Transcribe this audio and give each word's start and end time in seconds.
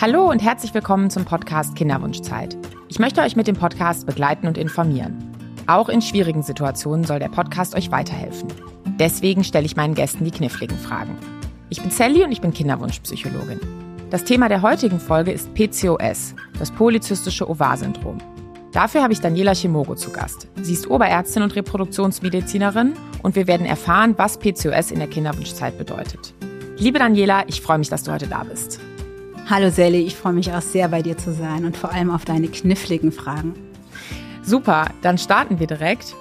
Hallo 0.00 0.30
und 0.30 0.40
herzlich 0.40 0.72
willkommen 0.74 1.10
zum 1.10 1.24
Podcast 1.24 1.74
Kinderwunschzeit. 1.74 2.56
Ich 2.86 3.00
möchte 3.00 3.20
euch 3.20 3.34
mit 3.34 3.48
dem 3.48 3.56
Podcast 3.56 4.06
begleiten 4.06 4.46
und 4.46 4.56
informieren. 4.56 5.18
Auch 5.66 5.88
in 5.88 6.00
schwierigen 6.00 6.44
Situationen 6.44 7.04
soll 7.04 7.18
der 7.18 7.30
Podcast 7.30 7.74
euch 7.74 7.90
weiterhelfen. 7.90 8.46
Deswegen 9.00 9.42
stelle 9.42 9.66
ich 9.66 9.74
meinen 9.74 9.96
Gästen 9.96 10.24
die 10.24 10.30
kniffligen 10.30 10.78
Fragen. 10.78 11.18
Ich 11.68 11.82
bin 11.82 11.90
Sally 11.90 12.22
und 12.22 12.30
ich 12.30 12.40
bin 12.40 12.52
Kinderwunschpsychologin. 12.52 13.58
Das 14.10 14.22
Thema 14.22 14.48
der 14.48 14.62
heutigen 14.62 15.00
Folge 15.00 15.32
ist 15.32 15.52
PCOS, 15.54 16.36
das 16.60 16.70
polyzystische 16.70 17.50
Ovar-Syndrom. 17.50 18.18
Dafür 18.70 19.02
habe 19.02 19.12
ich 19.12 19.20
Daniela 19.20 19.54
Chimogo 19.54 19.96
zu 19.96 20.10
Gast. 20.10 20.46
Sie 20.62 20.74
ist 20.74 20.88
Oberärztin 20.88 21.42
und 21.42 21.56
Reproduktionsmedizinerin 21.56 22.92
und 23.24 23.34
wir 23.34 23.48
werden 23.48 23.66
erfahren, 23.66 24.14
was 24.16 24.38
PCOS 24.38 24.92
in 24.92 25.00
der 25.00 25.08
Kinderwunschzeit 25.08 25.76
bedeutet. 25.76 26.34
Liebe 26.76 27.00
Daniela, 27.00 27.42
ich 27.48 27.60
freue 27.60 27.78
mich, 27.78 27.88
dass 27.88 28.04
du 28.04 28.12
heute 28.12 28.28
da 28.28 28.44
bist. 28.44 28.78
Hallo 29.50 29.70
Sally, 29.70 30.02
ich 30.02 30.14
freue 30.14 30.34
mich 30.34 30.52
auch 30.52 30.60
sehr 30.60 30.88
bei 30.88 31.00
dir 31.00 31.16
zu 31.16 31.32
sein 31.32 31.64
und 31.64 31.74
vor 31.74 31.90
allem 31.90 32.10
auf 32.10 32.26
deine 32.26 32.48
kniffligen 32.48 33.10
Fragen. 33.10 33.54
Super, 34.42 34.90
dann 35.00 35.16
starten 35.16 35.58
wir 35.58 35.66
direkt. 35.66 36.14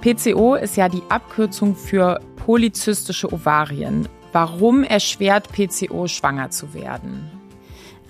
PCO 0.00 0.56
ist 0.56 0.76
ja 0.76 0.88
die 0.88 1.02
Abkürzung 1.08 1.76
für 1.76 2.20
polyzystische 2.44 3.32
Ovarien. 3.32 4.08
Warum 4.32 4.82
erschwert 4.82 5.48
PCO 5.52 6.08
schwanger 6.08 6.50
zu 6.50 6.74
werden? 6.74 7.30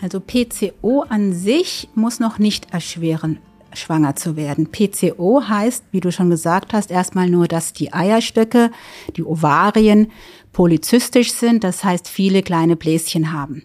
Also 0.00 0.20
PCO 0.20 1.04
an 1.06 1.34
sich 1.34 1.90
muss 1.94 2.18
noch 2.18 2.38
nicht 2.38 2.72
erschweren, 2.72 3.40
schwanger 3.74 4.16
zu 4.16 4.36
werden. 4.36 4.68
PCO 4.72 5.42
heißt, 5.46 5.84
wie 5.90 6.00
du 6.00 6.10
schon 6.10 6.30
gesagt 6.30 6.72
hast, 6.72 6.90
erstmal 6.90 7.28
nur, 7.28 7.46
dass 7.46 7.74
die 7.74 7.92
Eierstöcke, 7.92 8.70
die 9.16 9.24
Ovarien 9.24 10.10
polyzystisch 10.52 11.32
sind, 11.32 11.62
das 11.62 11.84
heißt 11.84 12.08
viele 12.08 12.42
kleine 12.42 12.76
Bläschen 12.76 13.32
haben. 13.32 13.64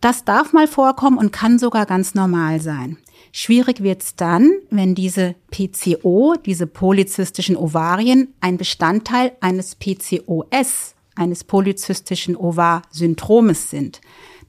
Das 0.00 0.24
darf 0.24 0.52
mal 0.52 0.68
vorkommen 0.68 1.18
und 1.18 1.32
kann 1.32 1.58
sogar 1.58 1.86
ganz 1.86 2.14
normal 2.14 2.60
sein. 2.60 2.98
Schwierig 3.32 3.82
wird's 3.82 4.16
dann, 4.16 4.50
wenn 4.70 4.94
diese 4.94 5.34
PCO, 5.50 6.34
diese 6.44 6.66
polyzystischen 6.66 7.56
Ovarien, 7.56 8.34
ein 8.40 8.56
Bestandteil 8.56 9.32
eines 9.40 9.74
PCOS, 9.74 10.94
eines 11.14 11.44
polyzystischen 11.44 12.36
Ovar-Syndromes 12.36 13.70
sind. 13.70 14.00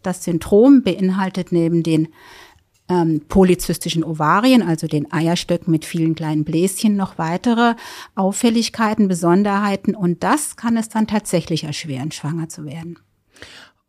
Das 0.04 0.24
Syndrom 0.24 0.84
beinhaltet 0.84 1.52
neben 1.52 1.84
den 1.84 2.10
ähm, 2.90 3.22
polyzystischen 3.28 4.04
Ovarien, 4.04 4.62
also 4.62 4.88
den 4.88 5.12
Eierstöcken 5.12 5.72
mit 5.72 5.84
vielen 5.84 6.16
kleinen 6.16 6.44
Bläschen, 6.44 6.96
noch 6.96 7.18
weitere 7.18 7.76
Auffälligkeiten, 8.16 9.08
Besonderheiten 9.08 9.96
und 9.96 10.24
das 10.24 10.56
kann 10.56 10.78
es 10.78 10.90
dann 10.90 11.08
tatsächlich 11.08 11.66
erschweren, 11.66 12.12
schwanger 12.12 12.48
zu 12.48 12.66
werden. 12.66 13.00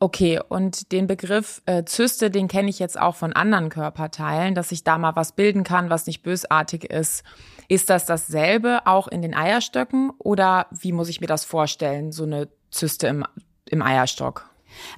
Okay, 0.01 0.41
und 0.49 0.93
den 0.93 1.09
Begriff 1.09 1.61
äh, 1.67 1.85
Zyste, 1.85 2.31
den 2.31 2.47
kenne 2.47 2.71
ich 2.71 2.79
jetzt 2.79 3.01
auch 3.01 3.17
von 3.17 3.33
anderen 3.33 3.69
Körperteilen, 3.69 4.55
dass 4.55 4.71
ich 4.71 4.85
da 4.85 4.97
mal 4.97 5.17
was 5.17 5.33
bilden 5.33 5.65
kann, 5.65 5.91
was 5.91 6.07
nicht 6.07 6.23
bösartig 6.23 6.85
ist. 6.85 7.25
Ist 7.67 7.91
das 7.91 8.07
dasselbe 8.07 8.87
auch 8.87 9.09
in 9.09 9.23
den 9.23 9.35
Eierstöcken 9.35 10.13
oder 10.19 10.67
wie 10.71 10.93
muss 10.93 11.09
ich 11.09 11.21
mir 11.21 11.27
das 11.27 11.45
vorstellen, 11.45 12.13
so 12.13 12.23
eine 12.23 12.49
Zyste 12.71 13.09
im, 13.09 13.25
im 13.69 13.83
Eierstock? 13.83 14.49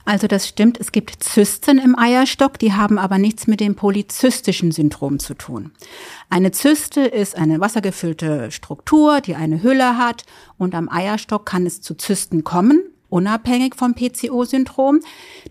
Also 0.05 0.27
das 0.27 0.47
stimmt, 0.47 0.79
es 0.79 0.93
gibt 0.93 1.23
Zysten 1.23 1.79
im 1.79 1.99
Eierstock, 1.99 2.59
die 2.59 2.75
haben 2.75 2.99
aber 2.99 3.17
nichts 3.17 3.47
mit 3.47 3.61
dem 3.61 3.77
polyzystischen 3.77 4.71
Syndrom 4.71 5.19
zu 5.19 5.33
tun. 5.33 5.73
Eine 6.29 6.51
Zyste 6.51 7.01
ist 7.01 7.37
eine 7.37 7.61
wassergefüllte 7.61 8.51
Struktur, 8.51 9.23
die 9.23 9.35
eine 9.35 9.63
Hülle 9.63 9.97
hat 9.97 10.25
und 10.59 10.75
am 10.75 10.91
Eierstock 10.91 11.47
kann 11.47 11.65
es 11.65 11.81
zu 11.81 11.95
Zysten 11.95 12.45
kommen, 12.45 12.83
unabhängig 13.11 13.75
vom 13.75 13.95
PCO-Syndrom. 13.95 15.01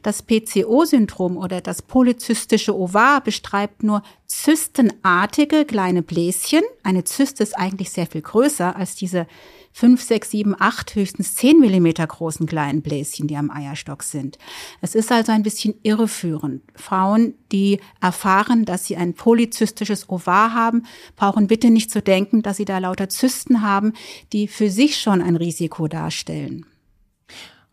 Das 0.01 0.23
PCO-Syndrom 0.23 1.37
oder 1.37 1.61
das 1.61 1.81
polyzystische 1.81 2.75
Ovar 2.75 3.21
beschreibt 3.21 3.83
nur 3.83 4.01
zystenartige 4.25 5.65
kleine 5.65 6.01
Bläschen. 6.01 6.61
Eine 6.83 7.03
Zyste 7.03 7.43
ist 7.43 7.57
eigentlich 7.57 7.91
sehr 7.91 8.07
viel 8.07 8.21
größer 8.21 8.75
als 8.75 8.95
diese 8.95 9.27
5, 9.71 10.01
6, 10.01 10.31
7, 10.31 10.55
8, 10.59 10.95
höchstens 10.95 11.35
10 11.35 11.59
Millimeter 11.59 12.05
großen 12.05 12.45
kleinen 12.47 12.81
Bläschen, 12.81 13.27
die 13.27 13.37
am 13.37 13.51
Eierstock 13.51 14.03
sind. 14.03 14.37
Es 14.81 14.95
ist 14.95 15.11
also 15.11 15.31
ein 15.31 15.43
bisschen 15.43 15.75
irreführend. 15.83 16.63
Frauen, 16.75 17.35
die 17.51 17.79
erfahren, 18.01 18.65
dass 18.65 18.85
sie 18.85 18.97
ein 18.97 19.13
polyzystisches 19.13 20.09
Ovar 20.09 20.53
haben, 20.53 20.85
brauchen 21.15 21.47
bitte 21.47 21.69
nicht 21.69 21.91
zu 21.91 22.01
denken, 22.01 22.41
dass 22.41 22.57
sie 22.57 22.65
da 22.65 22.79
lauter 22.79 23.09
Zysten 23.09 23.61
haben, 23.61 23.93
die 24.33 24.47
für 24.47 24.69
sich 24.69 24.97
schon 24.97 25.21
ein 25.21 25.35
Risiko 25.35 25.87
darstellen. 25.87 26.65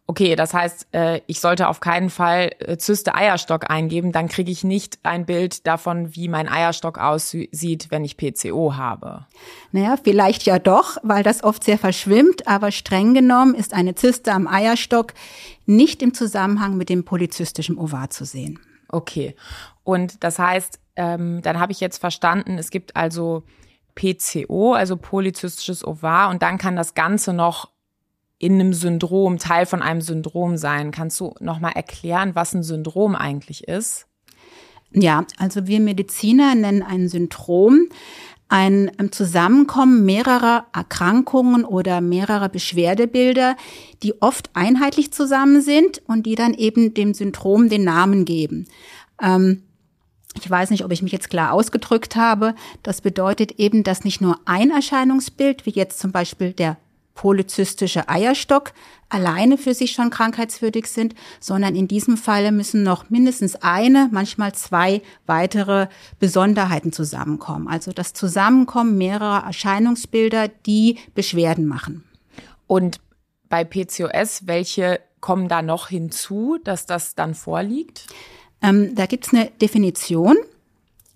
Okay, 0.09 0.37
das 0.37 0.55
heißt, 0.55 0.87
äh, 0.93 1.21
ich 1.27 1.41
sollte 1.41 1.67
auf 1.67 1.81
keinen 1.81 2.11
Fall 2.11 2.53
äh, 2.61 2.77
Zyste 2.77 3.17
Eierstock 3.17 3.69
eingeben, 3.71 4.13
dann 4.13 4.29
kriege 4.29 4.53
ich 4.53 4.63
nicht 4.63 5.01
ein 5.03 5.27
Bild 5.27 5.67
davon, 5.67 6.15
wie 6.15 6.29
mein 6.29 6.49
Eierstock 6.49 6.99
aussieht, 6.99 7.89
wenn 7.91 8.05
ich 8.05 8.17
PCO 8.17 8.77
habe. 8.77 9.27
Naja, 9.73 9.97
vielleicht 10.03 10.45
ja 10.45 10.61
doch, 10.61 10.99
weil 11.03 11.25
das 11.25 11.43
oft 11.43 11.65
sehr 11.65 11.77
verschwimmt, 11.77 12.47
aber 12.47 12.71
streng 12.71 13.15
genommen 13.15 13.57
ist 13.57 13.75
eine 13.75 13.97
Zyste 13.97 14.33
am 14.33 14.47
Eierstock 14.47 15.13
nicht 15.67 16.03
im 16.03 16.15
Zusammenhang 16.15 16.77
mit 16.77 16.89
dem 16.89 17.05
polyzystischen 17.05 17.77
Ovar 17.77 18.11
zu 18.11 18.25
sehen. 18.25 18.61
Okay, 18.89 19.35
und 19.83 20.23
das 20.23 20.39
heißt, 20.39 20.79
ähm, 20.95 21.43
dann 21.43 21.59
habe 21.59 21.73
ich 21.73 21.81
jetzt 21.81 21.99
verstanden, 21.99 22.59
es 22.59 22.71
gibt 22.71 22.95
also 22.95 23.43
PCO, 23.97 24.75
also 24.75 24.97
polyzystisches 24.97 25.85
Ovar, 25.85 26.31
und 26.31 26.43
dann 26.43 26.59
kann 26.59 26.77
das 26.77 26.95
Ganze 26.95 27.33
noch 27.33 27.71
in 28.39 28.55
einem 28.55 28.75
Syndrom, 28.75 29.39
Teil 29.39 29.67
von 29.67 29.83
einem 29.83 30.01
Syndrom 30.01 30.57
sein. 30.57 30.91
Kannst 30.91 31.21
du 31.21 31.35
noch 31.41 31.59
mal 31.59 31.73
erklären, 31.73 32.35
was 32.35 32.55
ein 32.55 32.63
Syndrom 32.63 33.15
eigentlich 33.15 33.65
ist? 33.65 34.07
Ja, 34.93 35.25
also 35.39 35.67
wir 35.67 35.81
Mediziner 35.81 36.55
nennen 36.55 36.83
ein 36.83 37.09
Syndrom 37.09 37.89
ein 38.49 38.91
Zusammenkommen 39.11 40.05
mehrerer 40.05 40.67
Erkrankungen 40.73 41.65
oder 41.65 42.01
mehrerer 42.01 42.49
Beschwerdebilder, 42.49 43.57
die 44.03 44.21
oft 44.23 44.51
einheitlich 44.55 45.13
zusammen 45.13 45.61
sind 45.61 46.01
und 46.07 46.27
die 46.27 46.37
dann 46.37 46.55
eben 46.55 46.95
dem 46.95 47.13
Syndrom 47.13 47.69
den 47.69 47.85
Namen 47.85 48.25
geben. 48.25 48.67
Ähm, 49.21 49.63
ich 50.39 50.49
weiß 50.49 50.71
nicht, 50.71 50.85
ob 50.85 50.93
ich 50.93 51.03
mich 51.03 51.13
jetzt 51.13 51.31
klar 51.31 51.53
ausgedrückt 51.53 52.15
habe. 52.15 52.55
Das 52.83 53.01
bedeutet 53.01 53.53
eben, 53.53 53.83
dass 53.83 54.05
nicht 54.05 54.21
nur 54.21 54.39
ein 54.45 54.71
Erscheinungsbild, 54.71 55.67
wie 55.67 55.71
jetzt 55.71 55.99
zum 55.99 56.13
Beispiel 56.13 56.53
der 56.53 56.77
polyzystische 57.17 58.09
Eierstock 58.09 58.73
alleine 59.09 59.59
für 59.59 59.75
sich 59.75 59.93
schon 59.93 60.11
krankheitswürdig 60.11 60.87
sind, 60.87 61.15
sondern 61.41 61.75
in 61.75 61.89
diesem 61.89 62.17
Falle 62.17 62.53
müssen 62.53 62.85
noch 62.85 63.11
mindestens 63.11 63.57
eine, 63.57 64.09
manchmal 64.13 64.55
zwei 64.55 65.03
weitere 65.27 65.89
Besonderheiten 66.21 66.93
zusammenkommen. 66.93 67.67
Also 67.67 67.93
das 67.93 68.13
Zusammenkommen 68.13 68.97
mehrerer 68.97 69.45
Erscheinungsbilder, 69.45 70.49
die 70.49 70.99
Beschwerden 71.15 71.67
machen. 71.67 72.05
Und 72.69 73.01
bei 73.49 73.65
PCOS, 73.65 74.47
welche 74.47 75.01
kommen 75.21 75.49
da 75.49 75.63
noch 75.63 75.89
hinzu, 75.89 76.59
dass 76.63 76.87
das 76.87 77.15
dann 77.15 77.35
vorliegt? 77.35 78.07
Ähm, 78.63 78.95
da 78.95 79.07
gibt 79.07 79.27
es 79.27 79.33
eine 79.33 79.51
Definition 79.61 80.37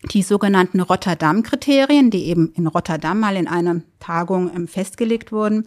die 0.05 0.23
sogenannten 0.23 0.81
Rotterdam-Kriterien, 0.81 2.11
die 2.11 2.25
eben 2.27 2.53
in 2.55 2.67
Rotterdam 2.67 3.21
mal 3.21 3.37
in 3.37 3.47
einer 3.47 3.83
Tagung 3.99 4.51
ähm, 4.55 4.67
festgelegt 4.67 5.31
wurden, 5.31 5.67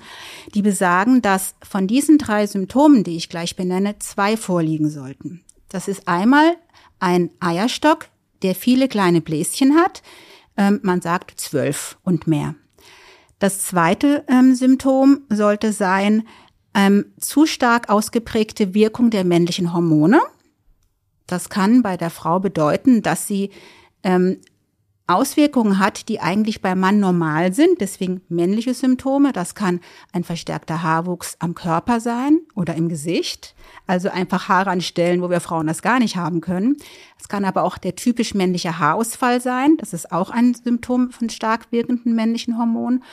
die 0.56 0.64
besagen, 0.64 1.22
dass 1.22 1.56
von 1.62 1.86
diesen 1.88 2.18
drei 2.18 2.48
Symptomen, 2.48 3.04
die 3.04 3.16
ich 3.16 3.30
gleich 3.30 3.56
benenne, 3.56 4.00
zwei 4.00 4.36
vorliegen 4.36 4.90
sollten. 4.90 5.44
Das 5.70 5.88
ist 5.88 6.08
einmal 6.08 6.56
ein 7.00 7.30
Eierstock, 7.40 8.08
der 8.42 8.56
viele 8.56 8.88
kleine 8.88 9.22
Bläschen 9.22 9.76
hat. 9.76 10.02
Ähm, 10.58 10.80
man 10.82 11.02
sagt 11.02 11.40
zwölf 11.40 11.98
und 12.04 12.26
mehr. 12.26 12.56
Das 13.38 13.60
zweite 13.60 14.24
ähm, 14.28 14.56
Symptom 14.56 15.22
sollte 15.30 15.74
sein, 15.74 16.24
zu 17.20 17.46
stark 17.46 17.90
ausgeprägte 17.92 18.74
Wirkung 18.74 19.12
der 19.12 19.24
männlichen 19.24 19.74
Hormone. 19.74 20.20
Das 21.28 21.50
kann 21.50 21.84
bei 21.84 21.98
der 21.98 22.10
Frau 22.10 22.40
bedeuten, 22.40 23.04
dass 23.04 23.28
sie 23.28 23.52
ähm, 24.04 24.38
Auswirkungen 25.06 25.80
hat, 25.80 26.08
die 26.08 26.22
eigentlich 26.22 26.62
beim 26.62 26.80
Mann 26.80 27.02
normal 27.02 27.52
sind, 27.52 27.82
deswegen 27.82 28.22
männliche 28.30 28.74
Symptome. 28.74 29.34
Das 29.34 29.54
kann 29.54 29.82
ein 30.14 30.24
verstärkter 30.24 30.82
Haarwuchs 30.82 31.36
am 31.40 31.56
Körper 31.56 32.00
sein 32.00 32.40
oder 32.56 32.76
im 32.76 32.88
Gesicht, 32.88 33.54
also 33.86 34.10
einfach 34.10 34.48
Haare 34.48 34.70
an 34.70 34.80
Stellen, 34.80 35.22
wo 35.22 35.30
wir 35.30 35.42
Frauen 35.42 35.68
das 35.68 35.82
gar 35.82 36.00
nicht 36.00 36.16
haben 36.16 36.40
können. 36.40 36.78
Es 37.20 37.28
kann 37.28 37.44
aber 37.44 37.64
auch 37.64 37.78
der 37.78 37.98
typisch 37.98 38.34
männliche 38.34 38.80
Haarausfall 38.80 39.42
sein. 39.42 39.76
Das 39.78 39.92
ist 39.92 40.12
auch 40.14 40.30
ein 40.30 40.54
Symptom 40.54 41.12
von 41.12 41.30
stark 41.30 41.72
wirkenden 41.72 42.16
männlichen 42.16 42.58
Hormonen 42.58 43.04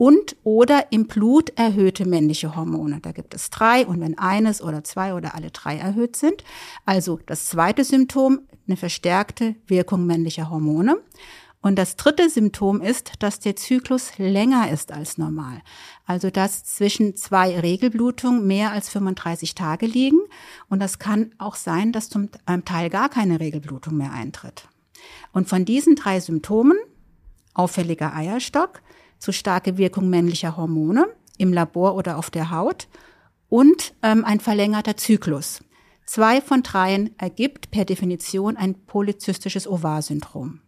und 0.00 0.36
oder 0.44 0.92
im 0.92 1.08
Blut 1.08 1.50
erhöhte 1.56 2.06
männliche 2.06 2.56
Hormone. 2.56 3.00
Da 3.02 3.12
gibt 3.12 3.34
es 3.34 3.50
drei 3.50 3.84
und 3.84 4.00
wenn 4.00 4.16
eines 4.16 4.62
oder 4.62 4.82
zwei 4.82 5.12
oder 5.12 5.34
alle 5.34 5.50
drei 5.50 5.76
erhöht 5.76 6.16
sind. 6.16 6.42
Also 6.86 7.20
das 7.26 7.50
zweite 7.50 7.84
Symptom, 7.84 8.40
eine 8.70 8.76
verstärkte 8.76 9.56
Wirkung 9.66 10.06
männlicher 10.06 10.48
Hormone. 10.48 10.98
Und 11.60 11.76
das 11.76 11.96
dritte 11.96 12.30
Symptom 12.30 12.80
ist, 12.80 13.12
dass 13.18 13.38
der 13.38 13.54
Zyklus 13.56 14.16
länger 14.16 14.70
ist 14.70 14.92
als 14.92 15.18
normal. 15.18 15.60
Also 16.06 16.30
dass 16.30 16.64
zwischen 16.64 17.16
zwei 17.16 17.58
Regelblutungen 17.60 18.46
mehr 18.46 18.70
als 18.70 18.88
35 18.88 19.54
Tage 19.54 19.86
liegen. 19.86 20.20
Und 20.70 20.80
das 20.80 20.98
kann 20.98 21.34
auch 21.36 21.56
sein, 21.56 21.92
dass 21.92 22.08
zum 22.08 22.30
Teil 22.64 22.88
gar 22.88 23.10
keine 23.10 23.40
Regelblutung 23.40 23.96
mehr 23.96 24.12
eintritt. 24.12 24.68
Und 25.32 25.48
von 25.48 25.64
diesen 25.64 25.96
drei 25.96 26.20
Symptomen, 26.20 26.78
auffälliger 27.52 28.14
Eierstock, 28.14 28.80
zu 29.18 29.32
starke 29.32 29.76
Wirkung 29.76 30.08
männlicher 30.08 30.56
Hormone 30.56 31.08
im 31.36 31.52
Labor 31.52 31.94
oder 31.94 32.16
auf 32.16 32.30
der 32.30 32.50
Haut 32.50 32.88
und 33.50 33.92
ähm, 34.02 34.24
ein 34.24 34.40
verlängerter 34.40 34.96
Zyklus. 34.96 35.60
Zwei 36.10 36.40
von 36.40 36.64
dreien 36.64 37.16
ergibt 37.20 37.70
per 37.70 37.84
Definition 37.84 38.56
ein 38.56 38.74
polyzystisches 38.84 39.68
Ovarsyndrom. 39.68 40.60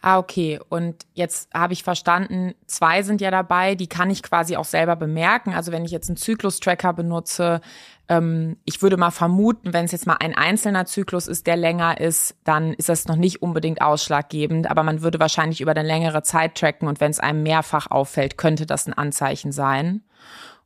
Ah, 0.00 0.18
okay. 0.18 0.58
Und 0.70 1.06
jetzt 1.14 1.54
habe 1.54 1.72
ich 1.72 1.84
verstanden, 1.84 2.54
zwei 2.66 3.04
sind 3.04 3.20
ja 3.20 3.30
dabei, 3.30 3.76
die 3.76 3.86
kann 3.86 4.10
ich 4.10 4.24
quasi 4.24 4.56
auch 4.56 4.64
selber 4.64 4.96
bemerken. 4.96 5.54
Also 5.54 5.70
wenn 5.70 5.84
ich 5.84 5.92
jetzt 5.92 6.08
einen 6.08 6.16
Zyklus-Tracker 6.16 6.94
benutze, 6.94 7.60
ähm, 8.08 8.56
ich 8.64 8.82
würde 8.82 8.96
mal 8.96 9.12
vermuten, 9.12 9.72
wenn 9.72 9.84
es 9.84 9.92
jetzt 9.92 10.08
mal 10.08 10.16
ein 10.18 10.34
einzelner 10.34 10.84
Zyklus 10.84 11.28
ist, 11.28 11.46
der 11.46 11.54
länger 11.54 12.00
ist, 12.00 12.34
dann 12.42 12.72
ist 12.72 12.88
das 12.88 13.06
noch 13.06 13.14
nicht 13.14 13.40
unbedingt 13.40 13.82
ausschlaggebend. 13.82 14.68
Aber 14.68 14.82
man 14.82 15.00
würde 15.02 15.20
wahrscheinlich 15.20 15.60
über 15.60 15.70
eine 15.70 15.86
längere 15.86 16.24
Zeit 16.24 16.56
tracken 16.56 16.88
und 16.88 16.98
wenn 16.98 17.12
es 17.12 17.20
einem 17.20 17.44
mehrfach 17.44 17.88
auffällt, 17.88 18.36
könnte 18.36 18.66
das 18.66 18.88
ein 18.88 18.94
Anzeichen 18.94 19.52
sein. 19.52 20.02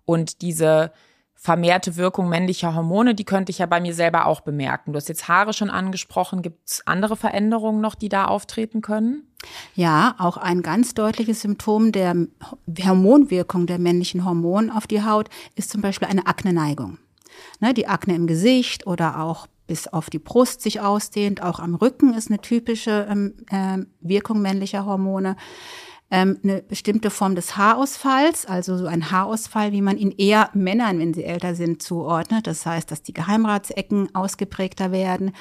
Und 0.07 0.41
diese 0.41 0.93
vermehrte 1.37 1.97
Wirkung 1.97 2.29
männlicher 2.29 2.75
Hormone, 2.75 3.15
die 3.15 3.25
könnte 3.25 3.51
ich 3.51 3.59
ja 3.59 3.67
bei 3.67 3.81
mir 3.81 3.95
selber 3.95 4.27
auch 4.27 4.41
bemerken. 4.41 4.93
Du 4.93 4.97
hast 4.97 5.09
jetzt 5.09 5.29
Haare 5.29 5.53
schon 5.53 5.71
angesprochen. 5.71 6.43
Gibt 6.43 6.69
es 6.69 6.83
andere 6.87 7.15
Veränderungen 7.15 7.81
noch, 7.81 7.95
die 7.95 8.09
da 8.09 8.25
auftreten 8.25 8.81
können? 8.81 9.23
Ja, 9.75 10.17
auch 10.19 10.39
ein 10.39 10.63
ganz 10.63 10.95
deutliches 10.95 11.43
Symptom 11.43 11.93
der 11.93 12.17
Hormonwirkung 12.83 13.67
der 13.67 13.79
männlichen 13.79 14.25
Hormone 14.25 14.75
auf 14.75 14.87
die 14.87 15.05
Haut 15.05 15.29
ist 15.55 15.71
zum 15.71 15.83
Beispiel 15.83 16.09
eine 16.09 16.27
Akneneigung. 16.27 16.99
Ne, 17.61 17.75
die 17.75 17.87
Akne 17.87 18.15
im 18.15 18.27
Gesicht 18.27 18.87
oder 18.87 19.21
auch 19.21 19.47
bis 19.67 19.89
auf 19.89 20.11
die 20.11 20.19
Brust 20.19 20.63
sich 20.63 20.81
ausdehnt. 20.81 21.43
Auch 21.43 21.59
am 21.59 21.75
Rücken 21.75 22.15
ist 22.15 22.31
eine 22.31 22.41
typische 22.41 23.07
ähm, 23.11 23.35
äh, 23.51 23.85
Wirkung 24.01 24.41
männlicher 24.41 24.87
Hormone 24.87 25.37
ähm, 26.11 26.39
eine 26.43 26.63
bestimmte 26.63 27.11
Form 27.11 27.35
des 27.35 27.57
Haarausfalls, 27.57 28.47
also 28.47 28.77
so 28.77 28.87
ein 28.87 29.11
Haarausfall, 29.11 29.73
wie 29.73 29.83
man 29.83 29.99
ihn 29.99 30.13
eher 30.13 30.51
Männern, 30.55 31.01
wenn 31.01 31.13
sie 31.13 31.25
älter 31.25 31.55
sind, 31.55 31.83
zuordnet. 31.83 32.47
Das 32.47 32.65
heißt, 32.65 32.91
dass 32.91 33.03
die 33.03 33.13
Geheimratsecken 33.13 34.15
ausgeprägter 34.15 34.93
werden, 34.93 35.33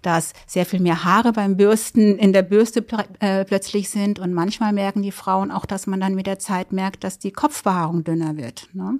dass 0.00 0.32
sehr 0.46 0.64
viel 0.64 0.80
mehr 0.80 1.04
Haare 1.04 1.32
beim 1.32 1.56
Bürsten 1.56 2.16
in 2.18 2.32
der 2.32 2.42
Bürste 2.42 2.80
pl 2.80 3.04
äh, 3.20 3.44
plötzlich 3.44 3.90
sind 3.90 4.18
und 4.18 4.32
manchmal 4.32 4.72
merken 4.72 5.02
die 5.02 5.12
Frauen 5.12 5.50
auch, 5.50 5.66
dass 5.66 5.86
man 5.86 6.00
dann 6.00 6.14
mit 6.14 6.26
der 6.26 6.38
Zeit 6.38 6.72
merkt, 6.72 7.04
dass 7.04 7.18
die 7.18 7.32
Kopfbehaarung 7.32 8.04
dünner 8.04 8.36
wird. 8.36 8.68
Ne? 8.72 8.98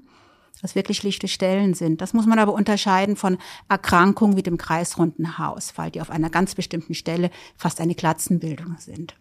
dass 0.62 0.74
wirklich 0.74 1.02
lichte 1.02 1.28
Stellen 1.28 1.74
sind. 1.74 2.00
Das 2.00 2.14
muss 2.14 2.24
man 2.24 2.38
aber 2.38 2.54
unterscheiden 2.54 3.16
von 3.16 3.36
Erkrankungen 3.68 4.38
wie 4.38 4.42
dem 4.42 4.56
kreisrunden 4.56 5.36
Haarausfall, 5.36 5.90
die 5.90 6.00
auf 6.00 6.08
einer 6.08 6.30
ganz 6.30 6.54
bestimmten 6.54 6.94
Stelle 6.94 7.30
fast 7.54 7.82
eine 7.82 7.94
Glatzenbildung 7.94 8.76
sind. 8.78 9.14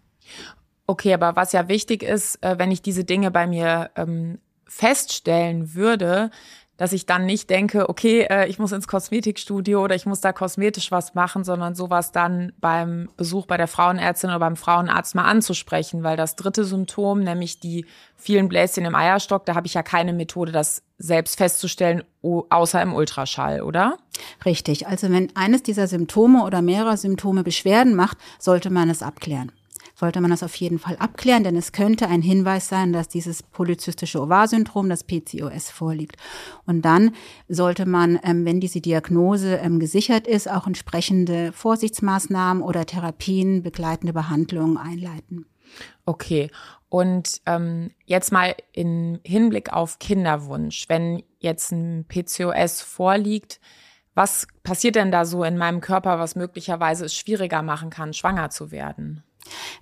Okay, 0.86 1.14
aber 1.14 1.36
was 1.36 1.54
ja 1.54 1.68
wichtig 1.70 2.04
ist, 2.04 2.44
äh, 2.44 2.58
wenn 2.58 2.72
ich 2.72 2.82
diese 2.82 3.04
Dinge 3.04 3.32
bei 3.32 3.48
mir 3.48 3.92
ähm, 3.96 4.40
feststellen 4.66 5.76
würde, 5.76 6.30
dass 6.78 6.92
ich 6.92 7.06
dann 7.06 7.26
nicht 7.26 7.50
denke, 7.50 7.88
okay, 7.88 8.26
äh, 8.30 8.48
ich 8.48 8.58
muss 8.58 8.72
ins 8.72 8.88
Kosmetikstudio 8.88 9.84
oder 9.84 9.96
ich 9.96 10.06
muss 10.06 10.22
da 10.22 10.34
kosmetisch 10.34 10.92
was 10.92 11.14
machen, 11.14 11.44
sondern 11.44 11.76
sowas 11.76 12.12
dann 12.12 12.52
beim 12.60 13.10
Besuch 13.16 13.46
bei 13.46 13.58
der 13.58 13.68
Frauenärztin 13.68 14.32
oder 14.32 14.40
beim 14.40 14.56
Frauenarzt 14.56 15.14
mal 15.14 15.26
anzusprechen, 15.26 16.04
weil 16.04 16.18
das 16.18 16.36
dritte 16.36 16.66
Symptom, 16.66 17.22
nämlich 17.22 17.60
die 17.60 17.86
vielen 18.18 18.50
Bläschen 18.50 18.86
im 18.86 18.96
Eierstock, 18.96 19.46
da 19.46 19.56
habe 19.56 19.68
ich 19.68 19.76
ja 19.76 19.84
keine 19.84 20.14
Methode, 20.14 20.52
das 20.52 20.82
selbst 20.98 21.38
festzustellen, 21.38 22.04
außer 22.22 22.82
im 22.82 22.94
Ultraschall, 22.94 23.62
oder? 23.62 23.98
Richtig. 24.44 24.88
Also 24.88 25.10
wenn 25.12 25.34
eines 25.36 25.64
dieser 25.64 25.88
Symptome 25.88 26.44
oder 26.44 26.62
mehrere 26.62 26.98
Symptome 26.98 27.44
Beschwerden 27.44 27.96
macht, 27.96 28.18
sollte 28.40 28.70
man 28.70 28.90
es 28.90 29.04
abklären 29.04 29.52
sollte 29.96 30.22
man 30.22 30.32
das 30.32 30.44
auf 30.44 30.56
jeden 30.56 30.80
Fall 30.80 30.96
abklären, 30.98 31.44
denn 31.44 31.56
es 31.56 31.72
könnte 31.72 32.08
ein 32.08 32.22
Hinweis 32.22 32.68
sein, 32.68 32.94
dass 32.94 33.08
dieses 33.08 33.44
polyzystische 33.44 34.22
Ovarsyndrom, 34.22 34.90
das 34.90 35.04
PCOS, 35.04 35.70
vorliegt. 35.70 36.18
Und 36.66 36.84
dann 36.84 37.12
sollte 37.48 37.86
man, 37.86 38.20
ähm, 38.24 38.46
wenn 38.46 38.60
diese 38.60 38.82
Diagnose 38.82 39.56
ähm, 39.58 39.80
gesichert 39.80 40.28
ist, 40.28 40.50
auch 40.50 40.68
entsprechende 40.68 41.52
Vorsichtsmaßnahmen 41.52 42.64
oder 42.64 42.86
Therapien, 42.86 43.64
begleitende 43.64 44.14
Behandlungen 44.14 44.78
einleiten. 44.78 45.46
Okay. 46.06 46.50
Und 46.90 47.42
ähm, 47.48 47.90
jetzt 48.06 48.32
mal 48.32 48.56
in 48.72 49.20
Hinblick 49.24 49.74
auf 49.74 49.98
Kinderwunsch, 49.98 50.86
wenn 50.90 51.24
jetzt 51.40 51.72
ein 51.72 52.06
PCOS 52.08 52.82
vorliegt, 52.82 53.60
was 54.14 54.46
passiert 54.62 54.96
denn 54.96 55.12
da 55.12 55.26
so 55.26 55.44
in 55.44 55.58
meinem 55.58 55.82
Körper, 55.82 56.20
was 56.20 56.36
möglicherweise 56.36 57.06
es 57.06 57.16
schwieriger 57.16 57.64
machen 57.64 57.90
kann, 57.90 58.14
schwanger 58.14 58.52
zu 58.52 58.72
werden? 58.72 59.24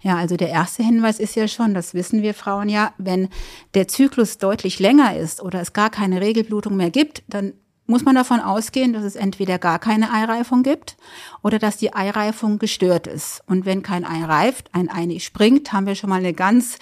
Ja, 0.02 0.18
also 0.18 0.38
der 0.38 0.50
erste 0.50 0.84
Hinweis 0.84 1.20
ist 1.20 1.36
ja 1.36 1.48
schon, 1.48 1.74
das 1.74 1.94
wissen 1.94 2.22
wir 2.22 2.34
Frauen 2.34 2.70
ja, 2.70 2.94
wenn 2.98 3.30
der 3.74 3.88
Zyklus 3.88 4.38
deutlich 4.38 4.80
länger 4.80 5.16
ist 5.16 5.42
oder 5.42 5.62
es 5.62 5.74
gar 5.74 5.90
keine 5.90 6.22
Regelblutung 6.22 6.76
mehr 6.76 6.90
gibt, 6.90 7.24
dann 7.28 7.54
muss 7.88 8.06
man 8.06 8.16
davon 8.16 8.40
ausgehen, 8.40 8.94
dass 8.94 9.04
es 9.04 9.16
entweder 9.16 9.60
gar 9.60 9.78
keine 9.78 10.14
Eireifung 10.14 10.64
gibt 10.64 10.98
oder 11.44 11.60
dass 11.60 11.78
die 11.78 11.94
Eireifung 11.94 12.58
gestört 12.58 13.06
ist. 13.06 13.42
Und 13.48 13.66
wenn 13.66 13.84
kein 13.84 14.06
Ei 14.06 14.24
reift, 14.24 14.74
ein 14.74 14.90
Ei 14.90 15.06
nicht 15.06 15.26
springt, 15.26 15.74
haben 15.74 15.86
wir 15.86 15.96
schon 15.96 16.10
mal 16.10 16.20
eine 16.20 16.34
ganz 16.34 16.78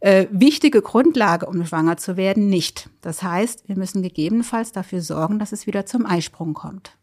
äh, 0.00 0.26
wichtige 0.30 0.82
Grundlage, 0.82 1.46
um 1.46 1.64
schwanger 1.64 1.98
zu 1.98 2.16
werden, 2.16 2.48
nicht. 2.48 2.88
Das 3.02 3.22
heißt, 3.22 3.68
wir 3.68 3.76
müssen 3.76 4.02
gegebenenfalls 4.02 4.72
dafür 4.72 5.02
sorgen, 5.02 5.38
dass 5.38 5.52
es 5.52 5.66
wieder 5.66 5.84
zum 5.84 6.06
Eisprung 6.06 6.54
kommt. 6.54 6.96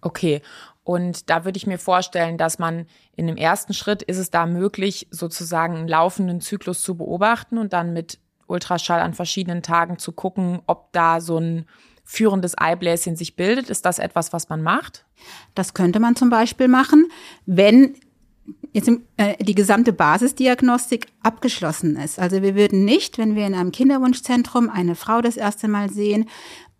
Okay. 0.00 0.42
Und 0.84 1.30
da 1.30 1.44
würde 1.44 1.56
ich 1.56 1.66
mir 1.66 1.78
vorstellen, 1.78 2.38
dass 2.38 2.58
man 2.58 2.86
in 3.14 3.26
dem 3.26 3.36
ersten 3.36 3.72
Schritt 3.72 4.02
ist 4.02 4.18
es 4.18 4.30
da 4.30 4.46
möglich, 4.46 5.06
sozusagen 5.10 5.76
einen 5.76 5.88
laufenden 5.88 6.40
Zyklus 6.40 6.82
zu 6.82 6.96
beobachten 6.96 7.58
und 7.58 7.72
dann 7.72 7.92
mit 7.92 8.18
Ultraschall 8.46 9.00
an 9.00 9.14
verschiedenen 9.14 9.62
Tagen 9.62 9.98
zu 9.98 10.12
gucken, 10.12 10.60
ob 10.66 10.92
da 10.92 11.20
so 11.20 11.38
ein 11.38 11.66
führendes 12.04 12.58
Eibläschen 12.58 13.16
sich 13.16 13.36
bildet. 13.36 13.70
Ist 13.70 13.86
das 13.86 13.98
etwas, 13.98 14.32
was 14.32 14.48
man 14.48 14.62
macht? 14.62 15.04
Das 15.54 15.72
könnte 15.72 16.00
man 16.00 16.16
zum 16.16 16.30
Beispiel 16.30 16.68
machen, 16.68 17.06
wenn 17.46 17.94
jetzt 18.72 18.90
äh, 19.18 19.42
die 19.42 19.54
gesamte 19.54 19.92
Basisdiagnostik 19.92 21.06
abgeschlossen 21.22 21.96
ist. 21.96 22.18
Also 22.18 22.42
wir 22.42 22.54
würden 22.54 22.84
nicht, 22.84 23.18
wenn 23.18 23.36
wir 23.36 23.46
in 23.46 23.54
einem 23.54 23.70
Kinderwunschzentrum 23.70 24.68
eine 24.68 24.94
Frau 24.96 25.20
das 25.20 25.36
erste 25.36 25.68
Mal 25.68 25.90
sehen, 25.90 26.28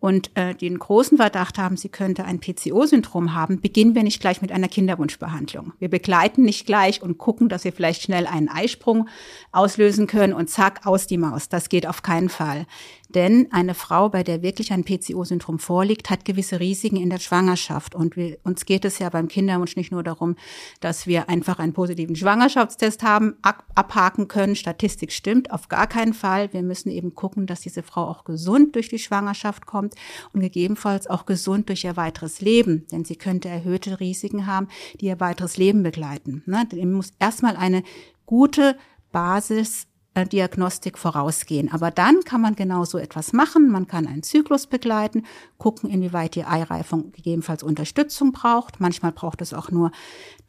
und 0.02 0.32
äh, 0.34 0.52
den 0.52 0.80
großen 0.80 1.16
Verdacht 1.16 1.58
haben, 1.58 1.76
sie 1.76 1.88
könnte 1.88 2.24
ein 2.24 2.40
PCO-Syndrom 2.40 3.34
haben, 3.34 3.60
beginnen 3.60 3.94
wir 3.94 4.02
nicht 4.02 4.20
gleich 4.20 4.42
mit 4.42 4.50
einer 4.50 4.66
Kinderwunschbehandlung. 4.66 5.74
Wir 5.78 5.88
begleiten 5.88 6.42
nicht 6.42 6.66
gleich 6.66 7.02
und 7.02 7.18
gucken, 7.18 7.48
dass 7.48 7.62
wir 7.62 7.72
vielleicht 7.72 8.02
schnell 8.02 8.26
einen 8.26 8.48
Eisprung 8.48 9.08
auslösen 9.52 10.08
können 10.08 10.32
und 10.32 10.50
zack, 10.50 10.80
aus 10.86 11.06
die 11.06 11.18
Maus. 11.18 11.48
Das 11.48 11.68
geht 11.68 11.86
auf 11.86 12.02
keinen 12.02 12.30
Fall. 12.30 12.66
Denn 13.14 13.48
eine 13.52 13.74
Frau, 13.74 14.08
bei 14.08 14.22
der 14.22 14.42
wirklich 14.42 14.72
ein 14.72 14.84
PCO-Syndrom 14.84 15.58
vorliegt, 15.58 16.10
hat 16.10 16.24
gewisse 16.24 16.60
Risiken 16.60 16.96
in 16.96 17.10
der 17.10 17.18
Schwangerschaft. 17.18 17.94
Und 17.94 18.16
wir, 18.16 18.38
uns 18.44 18.64
geht 18.64 18.84
es 18.84 18.98
ja 18.98 19.08
beim 19.10 19.28
Kinderwunsch 19.28 19.76
nicht 19.76 19.92
nur 19.92 20.02
darum, 20.02 20.36
dass 20.80 21.06
wir 21.06 21.28
einfach 21.28 21.58
einen 21.58 21.72
positiven 21.72 22.16
Schwangerschaftstest 22.16 23.02
haben, 23.02 23.36
abhaken 23.42 24.28
können. 24.28 24.56
Statistik 24.56 25.12
stimmt 25.12 25.50
auf 25.50 25.68
gar 25.68 25.86
keinen 25.86 26.14
Fall. 26.14 26.52
Wir 26.52 26.62
müssen 26.62 26.90
eben 26.90 27.14
gucken, 27.14 27.46
dass 27.46 27.60
diese 27.60 27.82
Frau 27.82 28.06
auch 28.06 28.24
gesund 28.24 28.74
durch 28.74 28.88
die 28.88 28.98
Schwangerschaft 28.98 29.66
kommt 29.66 29.94
und 30.32 30.40
gegebenenfalls 30.40 31.06
auch 31.06 31.26
gesund 31.26 31.68
durch 31.68 31.84
ihr 31.84 31.96
weiteres 31.96 32.40
Leben. 32.40 32.86
Denn 32.90 33.04
sie 33.04 33.16
könnte 33.16 33.48
erhöhte 33.48 34.00
Risiken 34.00 34.46
haben, 34.46 34.68
die 35.00 35.06
ihr 35.06 35.20
weiteres 35.20 35.56
Leben 35.56 35.82
begleiten. 35.82 36.42
Ne? 36.46 36.66
Dem 36.70 36.92
muss 36.92 37.12
erstmal 37.18 37.56
eine 37.56 37.82
gute 38.26 38.76
Basis 39.10 39.86
Diagnostik 40.14 40.98
vorausgehen. 40.98 41.72
Aber 41.72 41.90
dann 41.90 42.20
kann 42.24 42.40
man 42.40 42.54
genau 42.54 42.84
so 42.84 42.98
etwas 42.98 43.32
machen. 43.32 43.70
Man 43.70 43.86
kann 43.86 44.06
einen 44.06 44.22
Zyklus 44.22 44.66
begleiten, 44.66 45.24
gucken, 45.58 45.90
inwieweit 45.90 46.34
die 46.34 46.44
Eireifung 46.44 47.12
gegebenenfalls 47.12 47.62
Unterstützung 47.62 48.32
braucht. 48.32 48.80
Manchmal 48.80 49.12
braucht 49.12 49.40
es 49.40 49.54
auch 49.54 49.70
nur 49.70 49.90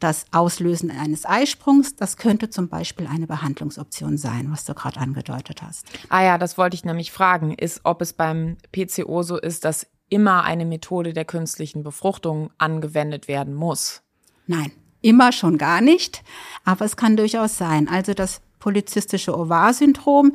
das 0.00 0.26
Auslösen 0.32 0.90
eines 0.90 1.24
Eisprungs. 1.24 1.96
Das 1.96 2.16
könnte 2.18 2.50
zum 2.50 2.68
Beispiel 2.68 3.06
eine 3.06 3.26
Behandlungsoption 3.26 4.18
sein, 4.18 4.50
was 4.50 4.64
du 4.64 4.74
gerade 4.74 5.00
angedeutet 5.00 5.62
hast. 5.62 5.86
Ah 6.10 6.22
ja, 6.22 6.38
das 6.38 6.58
wollte 6.58 6.74
ich 6.74 6.84
nämlich 6.84 7.10
fragen, 7.10 7.54
ist, 7.54 7.80
ob 7.84 8.02
es 8.02 8.12
beim 8.12 8.58
PCO 8.72 9.22
so 9.22 9.38
ist, 9.38 9.64
dass 9.64 9.86
immer 10.10 10.44
eine 10.44 10.66
Methode 10.66 11.12
der 11.12 11.24
künstlichen 11.24 11.82
Befruchtung 11.82 12.50
angewendet 12.58 13.28
werden 13.28 13.54
muss. 13.54 14.02
Nein, 14.46 14.72
immer 15.00 15.32
schon 15.32 15.58
gar 15.58 15.80
nicht. 15.80 16.22
Aber 16.64 16.84
es 16.84 16.96
kann 16.96 17.16
durchaus 17.16 17.56
sein. 17.56 17.88
Also 17.88 18.12
das 18.14 18.42
polyzystische 18.64 19.38
Ovarsyndrom 19.38 20.32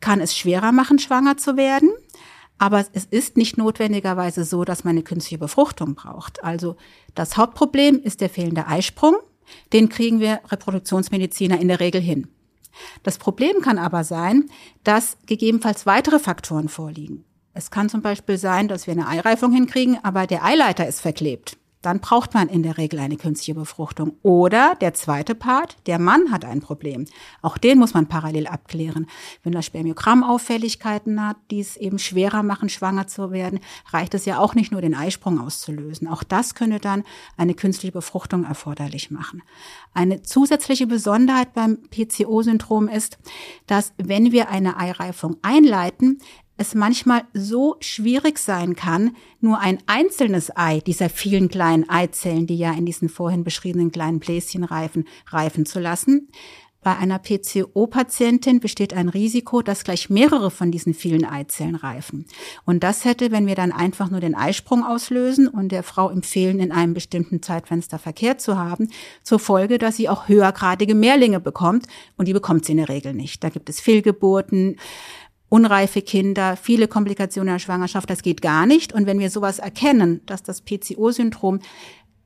kann 0.00 0.20
es 0.20 0.36
schwerer 0.36 0.72
machen, 0.72 0.98
schwanger 0.98 1.36
zu 1.36 1.56
werden. 1.56 1.90
Aber 2.58 2.84
es 2.92 3.04
ist 3.06 3.36
nicht 3.36 3.56
notwendigerweise 3.58 4.44
so, 4.44 4.64
dass 4.64 4.82
man 4.82 4.90
eine 4.90 5.04
künstliche 5.04 5.38
Befruchtung 5.38 5.94
braucht. 5.94 6.42
Also 6.42 6.76
das 7.14 7.36
Hauptproblem 7.36 8.00
ist 8.02 8.20
der 8.20 8.28
fehlende 8.28 8.66
Eisprung. 8.66 9.14
Den 9.72 9.88
kriegen 9.88 10.18
wir 10.18 10.40
Reproduktionsmediziner 10.48 11.60
in 11.60 11.68
der 11.68 11.78
Regel 11.78 12.00
hin. 12.00 12.26
Das 13.04 13.18
Problem 13.18 13.60
kann 13.62 13.78
aber 13.78 14.02
sein, 14.02 14.50
dass 14.82 15.16
gegebenenfalls 15.26 15.86
weitere 15.86 16.18
Faktoren 16.18 16.68
vorliegen. 16.68 17.24
Es 17.54 17.70
kann 17.70 17.88
zum 17.88 18.02
Beispiel 18.02 18.36
sein, 18.36 18.66
dass 18.66 18.88
wir 18.88 18.92
eine 18.92 19.06
Eireifung 19.06 19.52
hinkriegen, 19.52 19.96
aber 20.02 20.26
der 20.26 20.44
Eileiter 20.44 20.86
ist 20.88 21.00
verklebt 21.00 21.59
dann 21.82 22.00
braucht 22.00 22.34
man 22.34 22.48
in 22.48 22.62
der 22.62 22.76
Regel 22.76 23.00
eine 23.00 23.16
künstliche 23.16 23.54
Befruchtung. 23.54 24.16
Oder 24.22 24.74
der 24.80 24.92
zweite 24.94 25.34
Part, 25.34 25.76
der 25.86 25.98
Mann 25.98 26.30
hat 26.30 26.44
ein 26.44 26.60
Problem. 26.60 27.06
Auch 27.40 27.56
den 27.56 27.78
muss 27.78 27.94
man 27.94 28.06
parallel 28.06 28.46
abklären. 28.46 29.06
Wenn 29.42 29.54
er 29.54 29.62
Spermiogramauffälligkeiten 29.62 31.26
hat, 31.26 31.36
die 31.50 31.60
es 31.60 31.76
eben 31.76 31.98
schwerer 31.98 32.42
machen, 32.42 32.68
schwanger 32.68 33.06
zu 33.06 33.30
werden, 33.30 33.60
reicht 33.90 34.14
es 34.14 34.26
ja 34.26 34.38
auch 34.38 34.54
nicht 34.54 34.72
nur, 34.72 34.82
den 34.82 34.94
Eisprung 34.94 35.40
auszulösen. 35.40 36.06
Auch 36.06 36.22
das 36.22 36.54
könnte 36.54 36.80
dann 36.80 37.04
eine 37.36 37.54
künstliche 37.54 37.92
Befruchtung 37.92 38.44
erforderlich 38.44 39.10
machen. 39.10 39.42
Eine 39.94 40.22
zusätzliche 40.22 40.86
Besonderheit 40.86 41.54
beim 41.54 41.78
PCO-Syndrom 41.90 42.88
ist, 42.88 43.18
dass 43.66 43.94
wenn 43.96 44.32
wir 44.32 44.50
eine 44.50 44.76
Eireifung 44.76 45.38
einleiten, 45.42 46.20
es 46.60 46.74
manchmal 46.74 47.22
so 47.32 47.76
schwierig 47.80 48.38
sein 48.38 48.76
kann, 48.76 49.16
nur 49.40 49.60
ein 49.60 49.78
einzelnes 49.86 50.54
Ei 50.54 50.80
dieser 50.80 51.08
vielen 51.08 51.48
kleinen 51.48 51.88
Eizellen, 51.88 52.46
die 52.46 52.58
ja 52.58 52.72
in 52.72 52.84
diesen 52.84 53.08
vorhin 53.08 53.44
beschriebenen 53.44 53.90
kleinen 53.90 54.20
Bläschen 54.20 54.62
reifen, 54.64 55.06
reifen 55.30 55.64
zu 55.64 55.80
lassen. 55.80 56.28
Bei 56.82 56.96
einer 56.96 57.18
PCO-Patientin 57.18 58.58
besteht 58.58 58.94
ein 58.94 59.10
Risiko, 59.10 59.60
dass 59.60 59.84
gleich 59.84 60.08
mehrere 60.08 60.50
von 60.50 60.70
diesen 60.70 60.94
vielen 60.94 61.26
Eizellen 61.26 61.74
reifen. 61.74 62.24
Und 62.64 62.82
das 62.82 63.04
hätte, 63.04 63.30
wenn 63.30 63.46
wir 63.46 63.54
dann 63.54 63.70
einfach 63.70 64.10
nur 64.10 64.20
den 64.20 64.34
Eisprung 64.34 64.82
auslösen 64.82 65.46
und 65.46 65.72
der 65.72 65.82
Frau 65.82 66.08
empfehlen, 66.08 66.58
in 66.58 66.72
einem 66.72 66.94
bestimmten 66.94 67.42
Zeitfenster 67.42 67.98
Verkehr 67.98 68.38
zu 68.38 68.58
haben, 68.58 68.88
zur 69.22 69.38
Folge, 69.38 69.76
dass 69.76 69.96
sie 69.96 70.08
auch 70.08 70.28
höhergradige 70.28 70.94
Mehrlinge 70.94 71.38
bekommt. 71.38 71.86
Und 72.16 72.28
die 72.28 72.32
bekommt 72.32 72.64
sie 72.64 72.72
in 72.72 72.78
der 72.78 72.88
Regel 72.88 73.12
nicht. 73.12 73.44
Da 73.44 73.50
gibt 73.50 73.68
es 73.68 73.78
Fehlgeburten, 73.80 74.76
unreife 75.50 76.00
Kinder, 76.00 76.56
viele 76.56 76.88
Komplikationen 76.88 77.52
der 77.52 77.58
Schwangerschaft, 77.58 78.08
das 78.08 78.22
geht 78.22 78.40
gar 78.40 78.64
nicht. 78.64 78.94
Und 78.94 79.04
wenn 79.04 79.18
wir 79.18 79.28
sowas 79.28 79.58
erkennen, 79.58 80.22
dass 80.24 80.42
das 80.42 80.62
PCO-Syndrom 80.62 81.60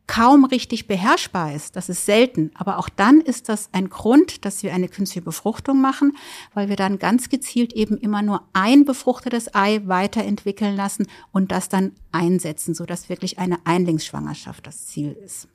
kaum 0.07 0.45
richtig 0.45 0.87
beherrschbar 0.87 1.55
ist, 1.55 1.77
das 1.77 1.89
ist 1.89 2.05
selten, 2.05 2.51
aber 2.55 2.79
auch 2.79 2.91
dann 2.91 3.23
ist 3.23 3.49
das 3.49 3.71
ein 3.73 3.89
Grund, 3.89 4.45
dass 4.45 4.63
wir 4.63 4.75
eine 4.75 4.89
künstliche 4.89 5.25
Befruchtung 5.25 5.81
machen, 5.81 6.17
weil 6.53 6.69
wir 6.69 6.77
dann 6.77 6.99
ganz 6.99 7.31
gezielt 7.31 7.73
eben 7.73 7.97
immer 7.97 8.21
nur 8.21 8.47
ein 8.53 8.85
befruchtetes 8.85 9.55
Ei 9.55 9.81
weiterentwickeln 9.87 10.77
lassen 10.77 11.07
und 11.33 11.51
das 11.53 11.71
dann 11.71 11.93
einsetzen, 12.13 12.75
sodass 12.75 13.09
wirklich 13.09 13.39
eine 13.39 13.65
Einlingsschwangerschaft 13.65 14.67
das 14.67 14.87
Ziel 14.87 15.17
ist. 15.25 15.49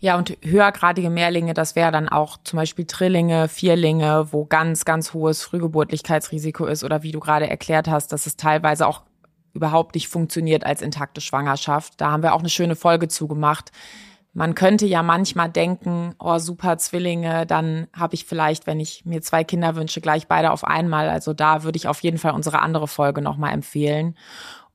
Ja, 0.00 0.16
und 0.16 0.36
höhergradige 0.42 1.10
Mehrlinge, 1.10 1.54
das 1.54 1.74
wäre 1.74 1.90
dann 1.90 2.08
auch 2.08 2.38
zum 2.44 2.58
Beispiel 2.58 2.84
Trillinge, 2.84 3.48
Vierlinge, 3.48 4.28
wo 4.30 4.44
ganz, 4.44 4.84
ganz 4.84 5.12
hohes 5.12 5.42
Frühgeburtlichkeitsrisiko 5.42 6.66
ist 6.66 6.84
oder 6.84 7.02
wie 7.02 7.10
du 7.10 7.18
gerade 7.18 7.50
erklärt 7.50 7.88
hast, 7.88 8.12
dass 8.12 8.26
es 8.26 8.36
teilweise 8.36 8.86
auch 8.86 9.02
überhaupt 9.54 9.96
nicht 9.96 10.06
funktioniert 10.06 10.64
als 10.64 10.82
intakte 10.82 11.20
Schwangerschaft. 11.20 12.00
Da 12.00 12.12
haben 12.12 12.22
wir 12.22 12.34
auch 12.34 12.38
eine 12.38 12.48
schöne 12.48 12.76
Folge 12.76 13.08
zugemacht. 13.08 13.72
Man 14.34 14.54
könnte 14.54 14.86
ja 14.86 15.02
manchmal 15.02 15.48
denken, 15.48 16.14
oh 16.20 16.38
super 16.38 16.78
Zwillinge, 16.78 17.44
dann 17.44 17.88
habe 17.92 18.14
ich 18.14 18.24
vielleicht, 18.24 18.68
wenn 18.68 18.78
ich 18.78 19.04
mir 19.04 19.20
zwei 19.20 19.42
Kinder 19.42 19.74
wünsche, 19.74 20.00
gleich 20.00 20.28
beide 20.28 20.52
auf 20.52 20.62
einmal. 20.62 21.08
Also 21.08 21.32
da 21.32 21.64
würde 21.64 21.76
ich 21.76 21.88
auf 21.88 22.00
jeden 22.00 22.18
Fall 22.18 22.34
unsere 22.34 22.60
andere 22.60 22.86
Folge 22.86 23.20
nochmal 23.20 23.52
empfehlen. 23.52 24.16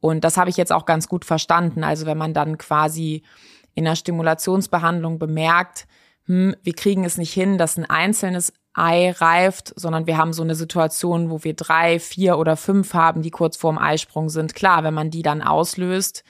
Und 0.01 0.25
das 0.25 0.35
habe 0.35 0.49
ich 0.49 0.57
jetzt 0.57 0.73
auch 0.73 0.83
ganz 0.83 1.07
gut 1.07 1.23
verstanden. 1.23 1.85
Also 1.85 2.05
wenn 2.05 2.17
man 2.17 2.33
dann 2.33 2.57
quasi 2.57 3.23
in 3.75 3.85
der 3.85 3.95
Stimulationsbehandlung 3.95 5.19
bemerkt, 5.19 5.87
hm, 6.25 6.55
wir 6.63 6.73
kriegen 6.73 7.03
es 7.03 7.17
nicht 7.17 7.33
hin, 7.33 7.57
dass 7.57 7.77
ein 7.77 7.89
einzelnes 7.89 8.53
Ei 8.73 9.11
reift, 9.11 9.73
sondern 9.75 10.07
wir 10.07 10.17
haben 10.17 10.33
so 10.33 10.41
eine 10.41 10.55
Situation, 10.55 11.29
wo 11.29 11.43
wir 11.43 11.53
drei, 11.53 11.99
vier 11.99 12.37
oder 12.37 12.57
fünf 12.57 12.93
haben, 12.93 13.21
die 13.21 13.29
kurz 13.29 13.55
vorm 13.55 13.77
Eisprung 13.77 14.29
sind. 14.29 14.55
Klar, 14.55 14.83
wenn 14.83 14.93
man 14.93 15.11
die 15.11 15.21
dann 15.21 15.43
auslöst 15.43 16.23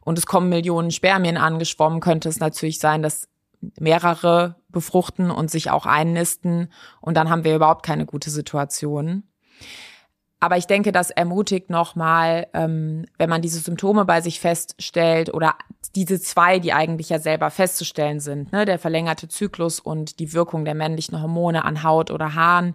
und 0.00 0.18
es 0.18 0.26
kommen 0.26 0.48
Millionen 0.48 0.90
Spermien 0.90 1.36
angeschwommen, 1.36 2.00
könnte 2.00 2.28
es 2.28 2.40
natürlich 2.40 2.80
sein, 2.80 3.02
dass 3.02 3.28
mehrere 3.78 4.56
befruchten 4.68 5.30
und 5.30 5.50
sich 5.50 5.70
auch 5.70 5.86
einnisten 5.86 6.70
und 7.00 7.16
dann 7.16 7.30
haben 7.30 7.44
wir 7.44 7.54
überhaupt 7.54 7.86
keine 7.86 8.06
gute 8.06 8.30
Situation. 8.30 9.22
Aber 10.44 10.58
ich 10.58 10.66
denke, 10.66 10.92
das 10.92 11.10
ermutigt 11.10 11.70
nochmal, 11.70 12.48
ähm, 12.52 13.06
wenn 13.16 13.30
man 13.30 13.40
diese 13.40 13.60
Symptome 13.60 14.04
bei 14.04 14.20
sich 14.20 14.40
feststellt 14.40 15.32
oder 15.32 15.54
diese 15.94 16.20
zwei, 16.20 16.58
die 16.58 16.74
eigentlich 16.74 17.08
ja 17.08 17.18
selber 17.18 17.50
festzustellen 17.50 18.20
sind, 18.20 18.52
ne, 18.52 18.66
der 18.66 18.78
verlängerte 18.78 19.26
Zyklus 19.26 19.80
und 19.80 20.18
die 20.18 20.34
Wirkung 20.34 20.66
der 20.66 20.74
männlichen 20.74 21.22
Hormone 21.22 21.64
an 21.64 21.82
Haut 21.82 22.10
oder 22.10 22.34
Haaren, 22.34 22.74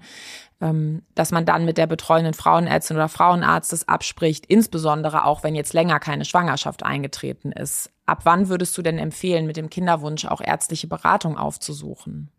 dass 0.60 1.32
man 1.32 1.46
dann 1.46 1.63
mit 1.63 1.78
der 1.78 1.88
betreuenden 1.88 2.34
Frauenärztin 2.34 2.98
oder 2.98 3.08
Frauenarztes 3.08 3.88
abspricht, 3.88 4.46
insbesondere 4.46 5.24
auch 5.24 5.42
wenn 5.42 5.56
jetzt 5.56 5.74
länger 5.74 6.01
keine 6.01 6.25
Schwangerschaft 6.25 6.84
eingetreten 6.84 7.54
ist. 7.54 7.89
Ab 8.06 8.22
wann 8.24 8.50
würdest 8.50 8.78
du 8.78 8.82
denn 8.82 8.98
empfehlen, 8.98 9.46
mit 9.46 9.56
dem 9.56 9.70
Kinderwunsch 9.70 10.25
auch 10.25 10.42
ärztliche 10.42 10.88
Beratung 10.88 11.38
aufzusuchen? 11.38 12.30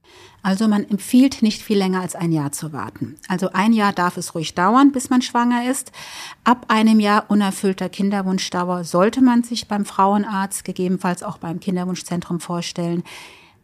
Also 0.43 0.69
man 0.69 0.87
empfiehlt 0.87 1.43
nicht 1.43 1.63
viel 1.63 1.79
länger 1.79 2.03
als 2.03 2.15
ein 2.15 2.33
Jahr 2.33 2.53
zu 2.53 2.75
warten. 2.75 3.15
Also 3.29 3.51
ein 3.53 3.73
Jahr 3.73 3.93
darf 3.95 4.19
es 4.19 4.35
ruhig 4.35 4.55
dauern, 4.55 4.93
bis 4.93 5.09
man 5.09 5.23
schwanger 5.23 5.71
ist. 5.71 5.93
Ab 6.45 6.67
einem 6.69 7.01
Jahr 7.01 7.25
unerfüllter 7.29 7.89
Kinderwunschdauer 7.89 8.85
sollte 8.85 9.23
man 9.23 9.45
sich 9.45 9.67
beim 9.67 9.87
Frauenarzt, 9.87 10.65
gegebenenfalls 10.65 11.23
auch 11.23 11.39
beim 11.39 11.61
Kinderwunschzentrum 11.61 12.41
vorstellen 12.41 13.03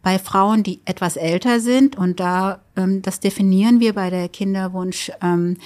bei 0.01 0.19
Frauen, 0.19 0.63
die 0.63 0.81
etwas 0.85 1.17
älter 1.17 1.59
sind, 1.59 1.97
und 1.97 2.19
da 2.19 2.59
ähm, 2.77 3.01
das 3.01 3.19
definieren 3.19 3.79
wir 3.79 3.93
bei 3.93 4.09
der 4.09 4.29
Kinderwunschberatung 4.29 5.57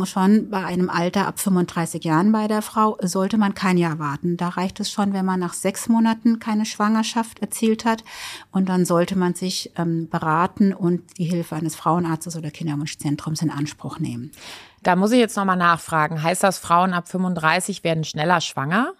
ähm, 0.00 0.06
schon 0.06 0.50
bei 0.50 0.64
einem 0.64 0.90
Alter 0.90 1.26
ab 1.26 1.38
35 1.38 2.04
Jahren 2.04 2.32
bei 2.32 2.48
der 2.48 2.60
Frau, 2.60 2.98
sollte 3.00 3.38
man 3.38 3.54
kein 3.54 3.78
Jahr 3.78 3.98
warten. 3.98 4.36
Da 4.36 4.48
reicht 4.48 4.80
es 4.80 4.90
schon, 4.90 5.14
wenn 5.14 5.24
man 5.24 5.40
nach 5.40 5.54
sechs 5.54 5.88
Monaten 5.88 6.40
keine 6.40 6.66
Schwangerschaft 6.66 7.38
erzielt 7.38 7.84
hat. 7.84 8.04
Und 8.50 8.68
dann 8.68 8.84
sollte 8.84 9.16
man 9.16 9.34
sich 9.34 9.72
ähm, 9.76 10.08
beraten 10.10 10.74
und 10.74 11.18
die 11.18 11.24
Hilfe 11.24 11.56
eines 11.56 11.76
Frauenarztes 11.76 12.36
oder 12.36 12.50
Kinderwunschzentrums 12.50 13.40
in 13.42 13.50
Anspruch 13.50 13.98
nehmen. 13.98 14.32
Da 14.82 14.96
muss 14.96 15.12
ich 15.12 15.18
jetzt 15.18 15.36
nochmal 15.36 15.56
nachfragen. 15.56 16.22
Heißt 16.22 16.42
das, 16.42 16.58
Frauen 16.58 16.92
ab 16.92 17.08
35 17.08 17.84
werden 17.84 18.02
schneller 18.02 18.40
schwanger? 18.40 18.94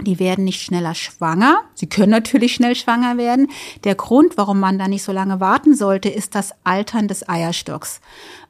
Die 0.00 0.18
werden 0.18 0.44
nicht 0.44 0.62
schneller 0.62 0.94
schwanger. 0.94 1.62
Sie 1.74 1.88
können 1.88 2.10
natürlich 2.10 2.54
schnell 2.54 2.74
schwanger 2.74 3.16
werden. 3.16 3.48
Der 3.84 3.94
Grund, 3.94 4.36
warum 4.36 4.60
man 4.60 4.78
da 4.78 4.88
nicht 4.88 5.02
so 5.02 5.12
lange 5.12 5.40
warten 5.40 5.74
sollte, 5.74 6.10
ist 6.10 6.34
das 6.34 6.52
Altern 6.64 7.08
des 7.08 7.26
Eierstocks. 7.28 8.00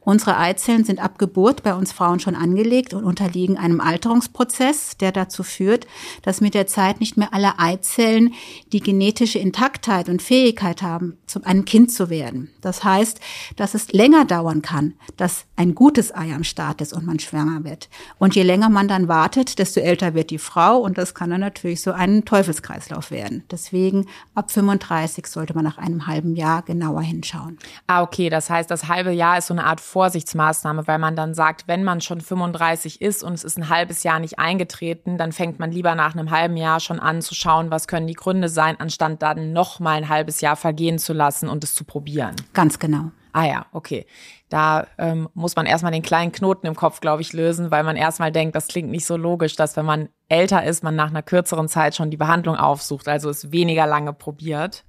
Unsere 0.07 0.37
Eizellen 0.37 0.85
sind 0.85 1.03
ab 1.03 1.19
Geburt 1.19 1.63
bei 1.63 1.73
uns 1.75 1.91
Frauen 1.91 2.21
schon 2.21 2.33
angelegt 2.33 2.93
und 2.93 3.03
unterliegen 3.03 3.57
einem 3.57 3.81
Alterungsprozess, 3.81 4.95
der 4.95 5.11
dazu 5.11 5.43
führt, 5.43 5.85
dass 6.21 6.39
mit 6.39 6.53
der 6.53 6.65
Zeit 6.65 7.01
nicht 7.01 7.17
mehr 7.17 7.33
alle 7.33 7.59
Eizellen 7.59 8.33
die 8.71 8.79
genetische 8.79 9.37
Intaktheit 9.37 10.07
und 10.07 10.21
Fähigkeit 10.21 10.81
haben, 10.81 11.17
zu 11.25 11.43
einem 11.43 11.65
Kind 11.65 11.91
zu 11.91 12.09
werden. 12.09 12.49
Das 12.61 12.85
heißt, 12.85 13.19
dass 13.57 13.73
es 13.73 13.91
länger 13.91 14.23
dauern 14.23 14.61
kann, 14.61 14.93
dass 15.17 15.43
ein 15.57 15.75
gutes 15.75 16.15
Ei 16.15 16.33
am 16.33 16.45
Start 16.45 16.79
ist 16.79 16.93
und 16.93 17.05
man 17.05 17.19
schwanger 17.19 17.65
wird. 17.65 17.89
Und 18.17 18.33
je 18.33 18.43
länger 18.43 18.69
man 18.69 18.87
dann 18.87 19.09
wartet, 19.09 19.59
desto 19.59 19.81
älter 19.81 20.13
wird 20.13 20.29
die 20.29 20.37
Frau 20.37 20.77
und 20.77 20.97
das 20.97 21.15
kann 21.15 21.31
dann 21.31 21.41
natürlich 21.41 21.81
so 21.81 21.91
ein 21.91 22.23
Teufelskreislauf 22.23 23.11
werden. 23.11 23.43
Deswegen 23.51 24.05
ab 24.35 24.51
35 24.51 25.27
sollte 25.27 25.53
man 25.53 25.65
nach 25.65 25.77
einem 25.77 26.07
halben 26.07 26.37
Jahr 26.37 26.61
genauer 26.61 27.01
hinschauen. 27.01 27.57
Ah, 27.87 28.03
okay. 28.03 28.29
Das 28.29 28.49
heißt, 28.49 28.71
das 28.71 28.87
halbe 28.87 29.11
Jahr 29.11 29.39
ist 29.39 29.47
so 29.47 29.53
eine 29.53 29.65
Art 29.65 29.81
Vorsichtsmaßnahme, 29.97 30.85
weil 30.85 30.99
man 30.99 31.15
dann 31.15 31.33
sagt, 31.33 31.67
wenn 31.67 31.83
man 31.83 32.01
schon 32.01 32.21
35 32.21 33.01
ist 33.01 33.23
und 33.23 33.33
es 33.33 33.43
ist 33.43 33.57
ein 33.57 33.69
halbes 33.69 34.03
Jahr 34.03 34.19
nicht 34.19 34.37
eingetreten, 34.37 35.17
dann 35.17 35.31
fängt 35.31 35.57
man 35.57 35.71
lieber 35.71 35.95
nach 35.95 36.13
einem 36.13 36.29
halben 36.29 36.55
Jahr 36.55 36.79
schon 36.79 36.99
an 36.99 37.23
zu 37.23 37.33
schauen, 37.33 37.71
was 37.71 37.87
können 37.87 38.05
die 38.05 38.13
Gründe 38.13 38.47
sein, 38.47 38.79
anstatt 38.79 39.23
dann 39.23 39.53
noch 39.53 39.79
mal 39.79 39.95
ein 39.95 40.07
halbes 40.07 40.39
Jahr 40.39 40.55
vergehen 40.55 40.99
zu 40.99 41.13
lassen 41.13 41.49
und 41.49 41.63
es 41.63 41.73
zu 41.73 41.83
probieren. 41.83 42.35
Ganz 42.53 42.77
genau. 42.77 43.09
Ah 43.33 43.47
ja, 43.47 43.65
okay. 43.71 44.05
Da 44.49 44.85
ähm, 44.99 45.29
muss 45.33 45.55
man 45.55 45.65
erstmal 45.65 45.91
den 45.91 46.03
kleinen 46.03 46.31
Knoten 46.31 46.67
im 46.67 46.75
Kopf, 46.75 46.99
glaube 46.99 47.23
ich, 47.23 47.33
lösen, 47.33 47.71
weil 47.71 47.83
man 47.83 47.95
erstmal 47.95 48.31
denkt, 48.31 48.55
das 48.55 48.67
klingt 48.67 48.91
nicht 48.91 49.07
so 49.07 49.17
logisch, 49.17 49.55
dass 49.55 49.75
wenn 49.77 49.85
man 49.85 50.09
älter 50.29 50.63
ist, 50.63 50.83
man 50.83 50.95
nach 50.95 51.09
einer 51.09 51.23
kürzeren 51.23 51.69
Zeit 51.69 51.95
schon 51.95 52.11
die 52.11 52.17
Behandlung 52.17 52.55
aufsucht, 52.55 53.07
also 53.07 53.31
es 53.31 53.51
weniger 53.51 53.87
lange 53.87 54.13
probiert. 54.13 54.85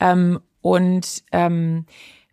Ähm, 0.00 0.40
und 0.62 1.24
ähm, 1.30 1.84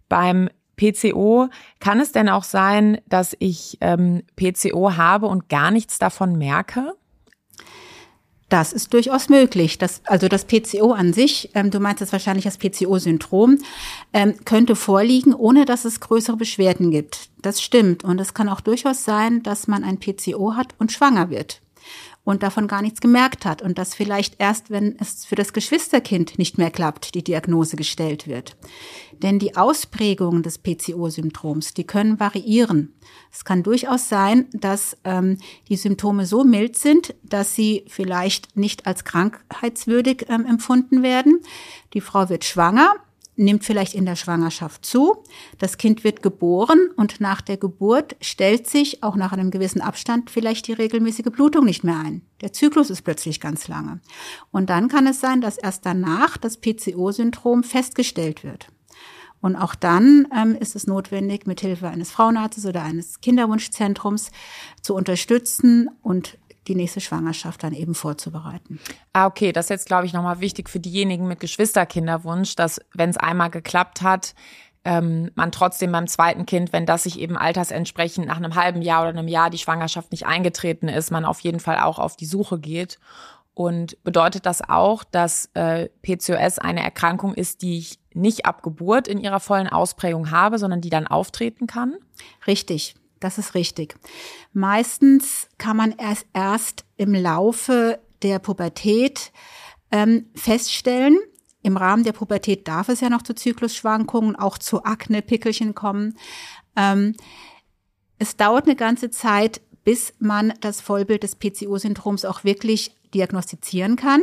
beim 0.08 0.50
PCO, 0.75 1.50
kann 1.79 2.00
es 2.00 2.12
denn 2.12 2.29
auch 2.29 2.44
sein, 2.44 3.00
dass 3.08 3.36
ich 3.39 3.77
ähm, 3.82 4.24
PCO 4.36 4.98
habe 4.98 5.27
und 5.27 5.50
gar 5.50 5.72
nichts 5.72 5.98
davon 6.00 6.38
merke? 6.38 6.94
Das 8.50 8.74
ist 8.74 8.94
durchaus 8.94 9.27
möglich. 9.27 9.79
Das, 9.79 10.01
also 10.05 10.27
das 10.27 10.46
PCO 10.46 10.91
an 10.91 11.13
sich, 11.13 11.50
ähm, 11.55 11.72
du 11.72 11.79
meinst 11.79 12.01
jetzt 12.01 12.12
wahrscheinlich 12.13 12.46
das 12.46 12.58
PCO-Syndrom, 12.58 13.58
ähm, 14.13 14.36
könnte 14.46 14.75
vorliegen, 14.75 15.34
ohne 15.34 15.65
dass 15.65 15.84
es 15.84 16.00
größere 16.00 16.38
Beschwerden 16.38 16.91
gibt. 16.91 17.29
Das 17.41 17.62
stimmt. 17.62 18.03
Und 18.03 18.22
es 18.22 18.36
kann 18.36 18.48
auch 18.48 18.62
durchaus 18.62 19.03
sein, 19.03 19.41
dass 19.41 19.67
man 19.67 19.84
ein 19.84 20.00
PCO 20.00 20.55
hat 20.55 20.75
und 20.77 20.91
schwanger 20.91 21.32
wird. 21.32 21.62
Und 22.24 22.44
davon 22.44 22.68
gar 22.68 22.82
nichts 22.82 23.01
gemerkt 23.01 23.46
hat 23.46 23.62
und 23.62 23.77
das 23.77 23.94
vielleicht 23.94 24.36
erst, 24.39 24.70
wenn 24.70 24.98
es 25.00 25.25
für 25.25 25.36
das 25.36 25.54
Geschwisterkind 25.54 26.38
nicht 26.38 26.58
mehr 26.58 26.72
klappt, 26.72 27.13
die 27.15 27.24
Diagnose 27.24 27.75
gestellt 27.75 28.27
wird. 28.27 28.58
Denn 29.22 29.39
die 29.39 29.56
Ausprägungen 29.56 30.44
des 30.44 30.58
PCO-Syndroms, 30.58 31.74
die 31.74 31.86
können 31.86 32.20
variieren. 32.20 32.94
Es 33.32 33.46
kann 33.46 33.63
durchaus 33.63 34.10
sein, 34.10 34.48
dass 34.51 34.98
ähm, 35.04 35.38
die 35.70 35.77
Symptome 35.77 36.25
so 36.25 36.44
mild 36.44 36.77
sind, 36.77 37.15
dass 37.24 37.56
sie 37.56 37.86
vielleicht 37.88 38.58
nicht 38.58 38.88
als 38.88 39.04
krankheitswürdig 39.06 40.25
ähm, 40.27 40.46
empfunden 40.46 41.04
werden. 41.04 41.39
Die 41.94 42.01
Frau 42.01 42.27
wird 42.30 42.44
schwanger 42.44 42.96
nimmt 43.36 43.63
vielleicht 43.63 43.94
in 43.94 44.06
der 44.06 44.15
Schwangerschaft 44.15 44.86
zu. 44.86 45.24
Das 45.58 45.77
Kind 45.77 46.04
wird 46.04 46.22
geboren 46.22 46.89
und 46.96 47.20
nach 47.22 47.42
der 47.42 47.58
Geburt 47.58 48.15
stellt 48.22 48.68
sich 48.68 49.04
auch 49.04 49.15
nach 49.15 49.34
einem 49.34 49.51
gewissen 49.51 49.82
Abstand 49.82 50.30
vielleicht 50.30 50.68
die 50.68 50.74
regelmäßige 50.74 51.32
Blutung 51.32 51.65
nicht 51.65 51.84
mehr 51.84 52.00
ein. 52.00 52.22
Der 52.42 52.54
Zyklus 52.54 52.89
ist 52.89 53.04
plötzlich 53.04 53.39
ganz 53.39 53.68
lange. 53.68 54.00
Und 54.51 54.70
dann 54.70 54.88
kann 54.88 55.08
es 55.08 55.20
sein, 55.20 55.42
dass 55.42 55.58
erst 55.58 55.86
danach 55.86 56.38
das 56.38 56.58
PCO-Syndrom 56.58 57.63
festgestellt 57.63 58.44
wird. 58.44 58.68
Und 59.42 59.56
auch 59.56 59.75
dann 59.75 60.27
ähm, 60.36 60.56
ist 60.56 60.75
es 60.75 60.88
notwendig, 60.88 61.46
mithilfe 61.46 61.88
eines 61.88 62.10
Frauenarztes 62.10 62.65
oder 62.65 62.82
eines 62.82 63.22
Kinderwunschzentrums 63.22 64.32
zu 64.82 64.96
unterstützen 64.96 65.89
und 66.01 66.39
die 66.67 66.75
nächste 66.75 67.01
Schwangerschaft 67.01 67.63
dann 67.63 67.74
eben 67.74 67.95
vorzubereiten. 67.95 68.79
Ah, 69.13 69.27
okay, 69.27 69.51
das 69.51 69.65
ist 69.65 69.69
jetzt, 69.69 69.88
glaube 69.88 70.05
ich, 70.05 70.13
nochmal 70.13 70.39
wichtig 70.39 70.69
für 70.69 70.79
diejenigen 70.79 71.27
mit 71.27 71.39
Geschwisterkinderwunsch, 71.39 72.55
dass, 72.55 72.81
wenn 72.93 73.10
es 73.10 73.17
einmal 73.17 73.50
geklappt 73.50 74.01
hat, 74.01 74.36
ähm, 74.86 75.31
man 75.34 75.51
trotzdem 75.51 75.91
beim 75.91 76.07
zweiten 76.07 76.45
Kind, 76.45 76.72
wenn 76.72 76.86
das 76.86 77.03
sich 77.03 77.19
eben 77.19 77.38
altersentsprechend 77.38 78.27
nach 78.27 78.38
einem 78.38 78.55
halben 78.55 78.84
Jahr 78.84 79.01
oder 79.01 79.10
einem 79.10 79.27
Jahr 79.27 79.50
die 79.50 79.57
Schwangerschaft 79.57 80.12
nicht 80.12 80.27
eingetreten 80.27 80.88
ist, 80.88 81.12
man 81.12 81.25
auf 81.25 81.39
jeden 81.39 81.60
Fall 81.60 81.79
auch 81.79 81.98
auf 81.98 82.15
die 82.15 82.27
Suche 82.27 82.60
geht. 82.60 83.00
Und 83.55 84.03
bedeutet 84.03 84.45
das 84.45 84.62
auch, 84.62 85.03
dass 85.05 85.50
äh, 85.53 85.88
PCOS 86.03 86.60
eine 86.60 86.84
Erkrankung 86.84 87.34
ist, 87.34 87.62
die 87.62 87.77
ich 87.77 88.00
nicht 88.13 88.45
ab 88.45 88.62
Geburt 88.63 89.07
in 89.07 89.17
ihrer 89.17 89.39
vollen 89.39 89.69
Ausprägung 89.69 90.29
habe, 90.29 90.60
sondern 90.60 90.81
die 90.81 90.89
dann 90.89 91.07
auftreten 91.07 91.65
kann? 91.65 91.95
Richtig. 92.45 92.95
Das 93.25 93.39
ist 93.39 93.55
richtig. 93.55 93.96
Meistens 94.53 95.48
kann 95.58 95.75
man 95.77 95.94
erst, 95.94 96.27
erst 96.32 96.86
im 96.96 97.15
Laufe 97.15 98.00
der 98.22 98.38
Pubertät 98.38 99.32
ähm, 99.89 100.27
feststellen, 100.36 101.17
im 101.63 101.75
Rahmen 101.75 102.03
der 102.03 102.12
Pubertät 102.12 102.67
darf 102.67 102.88
es 102.88 103.01
ja 103.01 103.10
noch 103.10 103.24
zu 103.24 103.34
Zyklusschwankungen, 103.34 104.36
auch 104.36 104.60
zu 104.60 104.84
Akne, 104.84 105.24
Pickelchen 105.24 105.74
kommen. 105.74 106.15
Ähm, 106.75 107.15
es 108.20 108.38
dauert 108.38 108.65
eine 108.65 108.75
ganze 108.75 109.10
Zeit, 109.10 109.60
bis 109.84 110.13
man 110.20 110.53
das 110.62 110.79
Vollbild 110.79 111.24
des 111.24 111.36
PCO-Syndroms 111.36 112.25
auch 112.25 112.44
wirklich 112.44 112.96
diagnostizieren 113.15 113.96
kann. 113.96 114.22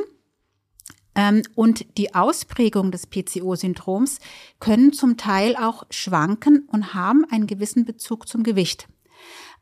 Ähm, 1.17 1.43
und 1.57 1.99
die 1.99 2.15
Ausprägung 2.15 2.93
des 2.93 3.09
PCO-Syndroms 3.09 4.21
können 4.61 4.93
zum 4.93 5.17
Teil 5.17 5.57
auch 5.57 5.83
schwanken 5.91 6.69
und 6.71 6.95
haben 6.95 7.25
einen 7.29 7.49
gewissen 7.49 7.85
Bezug 7.85 8.29
zum 8.29 8.45
Gewicht. 8.45 8.87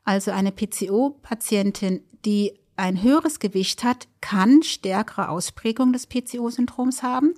Also 0.03 0.31
eine 0.31 0.51
PCO-Patientin, 0.51 2.01
die 2.25 2.59
ein 2.75 3.03
höheres 3.03 3.39
Gewicht 3.39 3.83
hat, 3.83 4.07
kann 4.21 4.63
stärkere 4.63 5.29
Ausprägung 5.29 5.93
des 5.93 6.07
PCO-Syndroms 6.07 7.03
haben. 7.03 7.33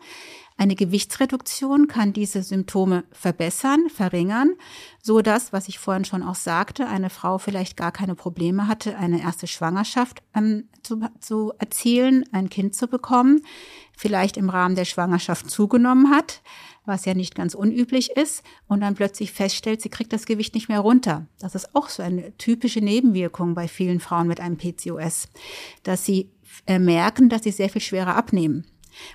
Eine 0.55 0.75
Gewichtsreduktion 0.75 1.87
kann 1.87 2.13
diese 2.13 2.43
Symptome 2.43 3.03
verbessern, 3.11 3.89
verringern, 3.89 4.51
so 5.01 5.21
dass, 5.21 5.51
was 5.51 5.67
ich 5.67 5.79
vorhin 5.79 6.05
schon 6.05 6.21
auch 6.23 6.35
sagte, 6.35 6.87
eine 6.87 7.09
Frau 7.09 7.39
vielleicht 7.39 7.75
gar 7.75 7.91
keine 7.91 8.15
Probleme 8.15 8.67
hatte, 8.67 8.97
eine 8.97 9.21
erste 9.21 9.47
Schwangerschaft 9.47 10.21
ähm, 10.35 10.69
zu, 10.83 11.01
zu 11.19 11.53
erzielen, 11.57 12.23
ein 12.31 12.49
Kind 12.49 12.75
zu 12.75 12.87
bekommen, 12.87 13.41
vielleicht 13.97 14.37
im 14.37 14.49
Rahmen 14.49 14.75
der 14.75 14.85
Schwangerschaft 14.85 15.49
zugenommen 15.49 16.11
hat, 16.11 16.41
was 16.85 17.05
ja 17.05 17.13
nicht 17.13 17.35
ganz 17.35 17.53
unüblich 17.53 18.11
ist, 18.11 18.43
und 18.67 18.81
dann 18.81 18.95
plötzlich 18.95 19.31
feststellt, 19.31 19.81
sie 19.81 19.89
kriegt 19.89 20.13
das 20.13 20.25
Gewicht 20.25 20.55
nicht 20.55 20.69
mehr 20.69 20.79
runter. 20.79 21.27
Das 21.39 21.55
ist 21.55 21.75
auch 21.75 21.89
so 21.89 22.03
eine 22.03 22.37
typische 22.37 22.81
Nebenwirkung 22.81 23.55
bei 23.55 23.67
vielen 23.67 23.99
Frauen 23.99 24.27
mit 24.27 24.39
einem 24.39 24.57
PCOS, 24.57 25.29
dass 25.83 26.05
sie 26.05 26.29
äh, 26.67 26.79
merken, 26.79 27.29
dass 27.29 27.43
sie 27.43 27.51
sehr 27.51 27.69
viel 27.69 27.81
schwerer 27.81 28.15
abnehmen. 28.15 28.65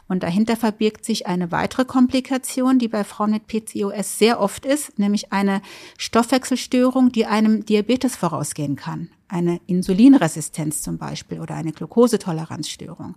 Und 0.08 0.22
dahinter 0.22 0.56
verbirgt 0.56 1.04
sich 1.04 1.26
eine 1.26 1.52
weitere 1.52 1.84
Komplikation, 1.84 2.78
die 2.78 2.88
bei 2.88 3.04
Frauen 3.04 3.30
mit 3.30 3.46
PCOS 3.46 4.18
sehr 4.18 4.40
oft 4.40 4.66
ist, 4.66 4.98
nämlich 4.98 5.32
eine 5.32 5.62
Stoffwechselstörung, 5.98 7.12
die 7.12 7.26
einem 7.26 7.64
Diabetes 7.64 8.16
vorausgehen 8.16 8.76
kann. 8.76 9.10
Eine 9.28 9.60
Insulinresistenz 9.66 10.82
zum 10.82 10.98
Beispiel 10.98 11.40
oder 11.40 11.54
eine 11.54 11.72
Glukosetoleranzstörung 11.72 13.14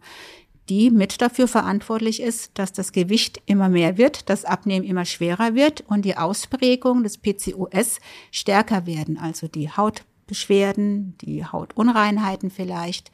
die 0.70 0.92
mit 0.92 1.22
dafür 1.22 1.48
verantwortlich 1.48 2.22
ist, 2.22 2.52
dass 2.58 2.72
das 2.72 2.92
Gewicht 2.92 3.42
immer 3.46 3.70
mehr 3.70 3.98
wird, 3.98 4.30
das 4.30 4.46
Abnehmen 4.46 4.86
immer 4.86 5.06
schwerer 5.06 5.56
wird 5.56 5.82
und 5.82 6.06
die 6.06 6.18
Ausprägung 6.18 7.04
des 7.04 7.18
PCOS 7.18 8.00
stärker 8.32 8.86
werden, 8.86 9.18
also 9.18 9.48
die 9.48 9.70
Hautbeschwerden, 9.70 11.18
die 11.22 11.46
Hautunreinheiten 11.46 12.52
vielleicht, 12.52 13.12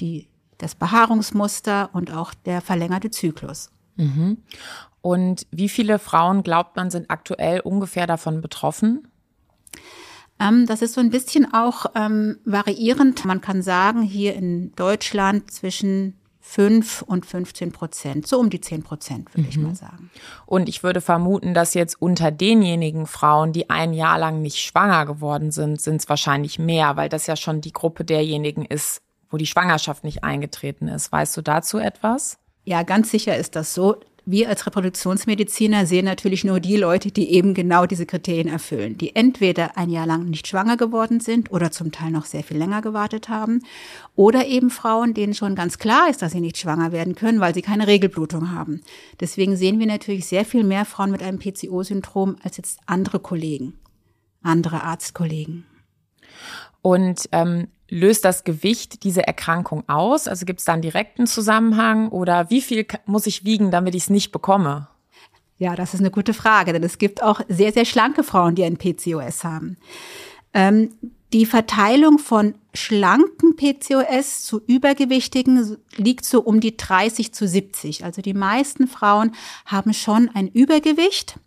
die 0.00 0.28
das 0.58 0.74
Behaarungsmuster 0.74 1.90
und 1.92 2.12
auch 2.12 2.32
der 2.32 2.60
verlängerte 2.60 3.10
Zyklus. 3.10 3.70
Mhm. 3.96 4.38
Und 5.00 5.46
wie 5.50 5.68
viele 5.68 5.98
Frauen 5.98 6.42
glaubt 6.42 6.76
man 6.76 6.90
sind 6.90 7.10
aktuell 7.10 7.60
ungefähr 7.60 8.06
davon 8.06 8.40
betroffen? 8.40 9.06
Ähm, 10.40 10.66
das 10.66 10.82
ist 10.82 10.94
so 10.94 11.00
ein 11.00 11.10
bisschen 11.10 11.52
auch 11.52 11.86
ähm, 11.94 12.38
variierend. 12.44 13.24
Man 13.24 13.40
kann 13.40 13.62
sagen, 13.62 14.02
hier 14.02 14.34
in 14.34 14.72
Deutschland 14.72 15.50
zwischen 15.50 16.14
5 16.46 17.02
und 17.02 17.24
15 17.24 17.72
Prozent, 17.72 18.26
so 18.26 18.38
um 18.38 18.50
die 18.50 18.60
10 18.60 18.82
Prozent, 18.82 19.34
würde 19.34 19.44
mhm. 19.44 19.48
ich 19.48 19.56
mal 19.56 19.74
sagen. 19.74 20.10
Und 20.44 20.68
ich 20.68 20.82
würde 20.82 21.00
vermuten, 21.00 21.54
dass 21.54 21.72
jetzt 21.72 22.00
unter 22.00 22.30
denjenigen 22.30 23.06
Frauen, 23.06 23.54
die 23.54 23.70
ein 23.70 23.94
Jahr 23.94 24.18
lang 24.18 24.42
nicht 24.42 24.58
schwanger 24.58 25.06
geworden 25.06 25.52
sind, 25.52 25.80
sind 25.80 26.02
es 26.02 26.08
wahrscheinlich 26.08 26.58
mehr, 26.58 26.96
weil 26.96 27.08
das 27.08 27.26
ja 27.26 27.34
schon 27.34 27.62
die 27.62 27.72
Gruppe 27.72 28.04
derjenigen 28.04 28.66
ist, 28.66 29.00
wo 29.30 29.38
die 29.38 29.46
Schwangerschaft 29.46 30.04
nicht 30.04 30.22
eingetreten 30.22 30.86
ist. 30.86 31.10
Weißt 31.10 31.34
du 31.34 31.40
dazu 31.40 31.78
etwas? 31.78 32.36
Ja, 32.64 32.82
ganz 32.82 33.10
sicher 33.10 33.36
ist 33.38 33.56
das 33.56 33.72
so 33.72 33.96
wir 34.26 34.48
als 34.48 34.66
Reproduktionsmediziner 34.66 35.84
sehen 35.84 36.06
natürlich 36.06 36.44
nur 36.44 36.58
die 36.58 36.76
Leute, 36.76 37.10
die 37.10 37.30
eben 37.32 37.52
genau 37.52 37.84
diese 37.84 38.06
Kriterien 38.06 38.48
erfüllen, 38.48 38.96
die 38.96 39.14
entweder 39.14 39.76
ein 39.76 39.90
Jahr 39.90 40.06
lang 40.06 40.24
nicht 40.24 40.46
schwanger 40.46 40.76
geworden 40.76 41.20
sind 41.20 41.50
oder 41.52 41.70
zum 41.70 41.92
Teil 41.92 42.10
noch 42.10 42.24
sehr 42.24 42.42
viel 42.42 42.56
länger 42.56 42.80
gewartet 42.80 43.28
haben 43.28 43.62
oder 44.16 44.46
eben 44.46 44.70
Frauen, 44.70 45.12
denen 45.12 45.34
schon 45.34 45.54
ganz 45.54 45.78
klar 45.78 46.08
ist, 46.08 46.22
dass 46.22 46.32
sie 46.32 46.40
nicht 46.40 46.56
schwanger 46.56 46.90
werden 46.90 47.14
können, 47.14 47.40
weil 47.40 47.54
sie 47.54 47.62
keine 47.62 47.86
Regelblutung 47.86 48.52
haben. 48.52 48.80
Deswegen 49.20 49.56
sehen 49.56 49.78
wir 49.78 49.86
natürlich 49.86 50.26
sehr 50.26 50.44
viel 50.44 50.64
mehr 50.64 50.86
Frauen 50.86 51.10
mit 51.10 51.22
einem 51.22 51.38
PCO-Syndrom 51.38 52.36
als 52.42 52.56
jetzt 52.56 52.80
andere 52.86 53.18
Kollegen, 53.18 53.78
andere 54.42 54.82
Arztkollegen. 54.82 55.66
Und 56.80 57.28
ähm, 57.32 57.68
löst 57.94 58.24
das 58.24 58.44
Gewicht 58.44 59.04
diese 59.04 59.26
Erkrankung 59.26 59.88
aus? 59.88 60.26
Also 60.26 60.44
gibt 60.44 60.58
es 60.58 60.66
da 60.66 60.72
einen 60.72 60.82
direkten 60.82 61.26
Zusammenhang 61.26 62.08
oder 62.08 62.50
wie 62.50 62.60
viel 62.60 62.86
muss 63.06 63.26
ich 63.26 63.44
wiegen, 63.44 63.70
damit 63.70 63.94
ich 63.94 64.04
es 64.04 64.10
nicht 64.10 64.32
bekomme? 64.32 64.88
Ja, 65.58 65.76
das 65.76 65.94
ist 65.94 66.00
eine 66.00 66.10
gute 66.10 66.34
Frage, 66.34 66.72
denn 66.72 66.82
es 66.82 66.98
gibt 66.98 67.22
auch 67.22 67.40
sehr, 67.48 67.72
sehr 67.72 67.84
schlanke 67.84 68.24
Frauen, 68.24 68.56
die 68.56 68.64
ein 68.64 68.76
PCOS 68.76 69.44
haben. 69.44 69.76
Ähm, 70.52 70.90
die 71.32 71.46
Verteilung 71.46 72.18
von 72.18 72.54
schlanken 72.74 73.56
PCOS 73.56 74.44
zu 74.44 74.60
übergewichtigen 74.66 75.76
liegt 75.96 76.24
so 76.24 76.40
um 76.40 76.60
die 76.60 76.76
30 76.76 77.32
zu 77.32 77.46
70. 77.46 78.04
Also 78.04 78.22
die 78.22 78.34
meisten 78.34 78.88
Frauen 78.88 79.32
haben 79.66 79.94
schon 79.94 80.28
ein 80.34 80.48
Übergewicht. 80.48 81.38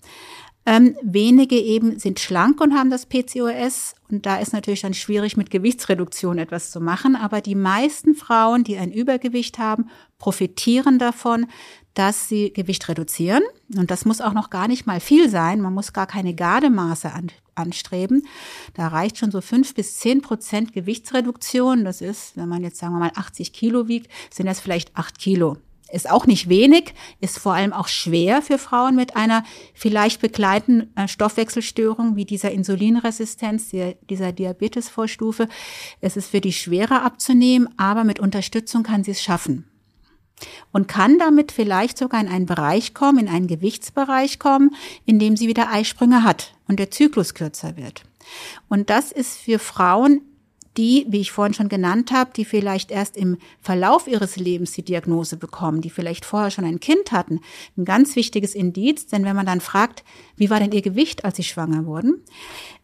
Ähm, 0.69 0.97
wenige 1.01 1.55
eben 1.55 1.97
sind 1.97 2.19
schlank 2.19 2.59
und 2.59 2.73
haben 2.73 2.89
das 2.89 3.05
PCOS. 3.05 3.95
Und 4.11 4.25
da 4.25 4.35
ist 4.35 4.51
natürlich 4.51 4.81
dann 4.81 4.93
schwierig, 4.93 5.37
mit 5.37 5.49
Gewichtsreduktion 5.49 6.37
etwas 6.37 6.71
zu 6.71 6.81
machen. 6.81 7.15
Aber 7.15 7.39
die 7.39 7.55
meisten 7.55 8.15
Frauen, 8.15 8.65
die 8.65 8.77
ein 8.77 8.91
Übergewicht 8.91 9.59
haben, 9.59 9.89
profitieren 10.17 10.99
davon, 10.99 11.45
dass 11.93 12.27
sie 12.27 12.51
Gewicht 12.51 12.89
reduzieren. 12.89 13.43
Und 13.77 13.91
das 13.91 14.03
muss 14.03 14.19
auch 14.19 14.33
noch 14.33 14.49
gar 14.49 14.67
nicht 14.67 14.85
mal 14.85 14.99
viel 14.99 15.29
sein. 15.29 15.61
Man 15.61 15.73
muss 15.73 15.93
gar 15.93 16.05
keine 16.05 16.35
Gardemaße 16.35 17.13
an, 17.13 17.31
anstreben. 17.55 18.27
Da 18.73 18.89
reicht 18.89 19.17
schon 19.17 19.31
so 19.31 19.39
fünf 19.39 19.73
bis 19.73 19.95
zehn 19.95 20.21
Prozent 20.21 20.73
Gewichtsreduktion. 20.73 21.85
Das 21.85 22.01
ist, 22.01 22.35
wenn 22.35 22.49
man 22.49 22.61
jetzt 22.61 22.79
sagen 22.79 22.93
wir 22.93 22.99
mal 22.99 23.13
80 23.15 23.53
Kilo 23.53 23.87
wiegt, 23.87 24.11
sind 24.33 24.47
das 24.47 24.59
vielleicht 24.59 24.97
acht 24.97 25.17
Kilo 25.17 25.55
ist 25.89 26.09
auch 26.09 26.25
nicht 26.25 26.49
wenig, 26.49 26.93
ist 27.19 27.39
vor 27.39 27.53
allem 27.53 27.73
auch 27.73 27.87
schwer 27.87 28.41
für 28.41 28.57
Frauen 28.57 28.95
mit 28.95 29.15
einer 29.15 29.43
vielleicht 29.73 30.21
begleitenden 30.21 30.95
äh, 30.95 31.07
Stoffwechselstörung 31.07 32.15
wie 32.15 32.25
dieser 32.25 32.51
Insulinresistenz, 32.51 33.71
dieser 34.09 34.31
Diabetesvorstufe. 34.31 35.47
Es 36.01 36.17
ist 36.17 36.29
für 36.29 36.41
die 36.41 36.53
schwerer 36.53 37.03
abzunehmen, 37.03 37.69
aber 37.77 38.03
mit 38.03 38.19
Unterstützung 38.19 38.83
kann 38.83 39.03
sie 39.03 39.11
es 39.11 39.21
schaffen. 39.21 39.65
Und 40.71 40.87
kann 40.87 41.17
damit 41.17 41.51
vielleicht 41.51 41.97
sogar 41.97 42.21
in 42.21 42.27
einen 42.27 42.45
Bereich 42.45 42.93
kommen, 42.93 43.17
in 43.17 43.27
einen 43.27 43.47
Gewichtsbereich 43.47 44.37
kommen, 44.37 44.75
in 45.05 45.17
dem 45.17 45.35
sie 45.35 45.47
wieder 45.47 45.71
Eisprünge 45.71 46.23
hat 46.23 46.53
und 46.67 46.79
der 46.79 46.91
Zyklus 46.91 47.33
kürzer 47.33 47.75
wird. 47.75 48.03
Und 48.69 48.89
das 48.89 49.11
ist 49.11 49.37
für 49.37 49.57
Frauen 49.57 50.21
die, 50.77 51.05
wie 51.09 51.21
ich 51.21 51.31
vorhin 51.31 51.53
schon 51.53 51.69
genannt 51.69 52.11
habe, 52.11 52.31
die 52.35 52.45
vielleicht 52.45 52.91
erst 52.91 53.17
im 53.17 53.37
Verlauf 53.61 54.07
ihres 54.07 54.37
Lebens 54.37 54.71
die 54.71 54.83
Diagnose 54.83 55.35
bekommen, 55.35 55.81
die 55.81 55.89
vielleicht 55.89 56.23
vorher 56.23 56.51
schon 56.51 56.65
ein 56.65 56.79
Kind 56.79 57.11
hatten, 57.11 57.41
ein 57.77 57.85
ganz 57.85 58.15
wichtiges 58.15 58.55
Indiz, 58.55 59.07
denn 59.07 59.25
wenn 59.25 59.35
man 59.35 59.45
dann 59.45 59.61
fragt, 59.61 60.03
wie 60.35 60.49
war 60.49 60.59
denn 60.59 60.71
ihr 60.71 60.81
Gewicht, 60.81 61.25
als 61.25 61.37
sie 61.37 61.43
schwanger 61.43 61.85
wurden, 61.85 62.21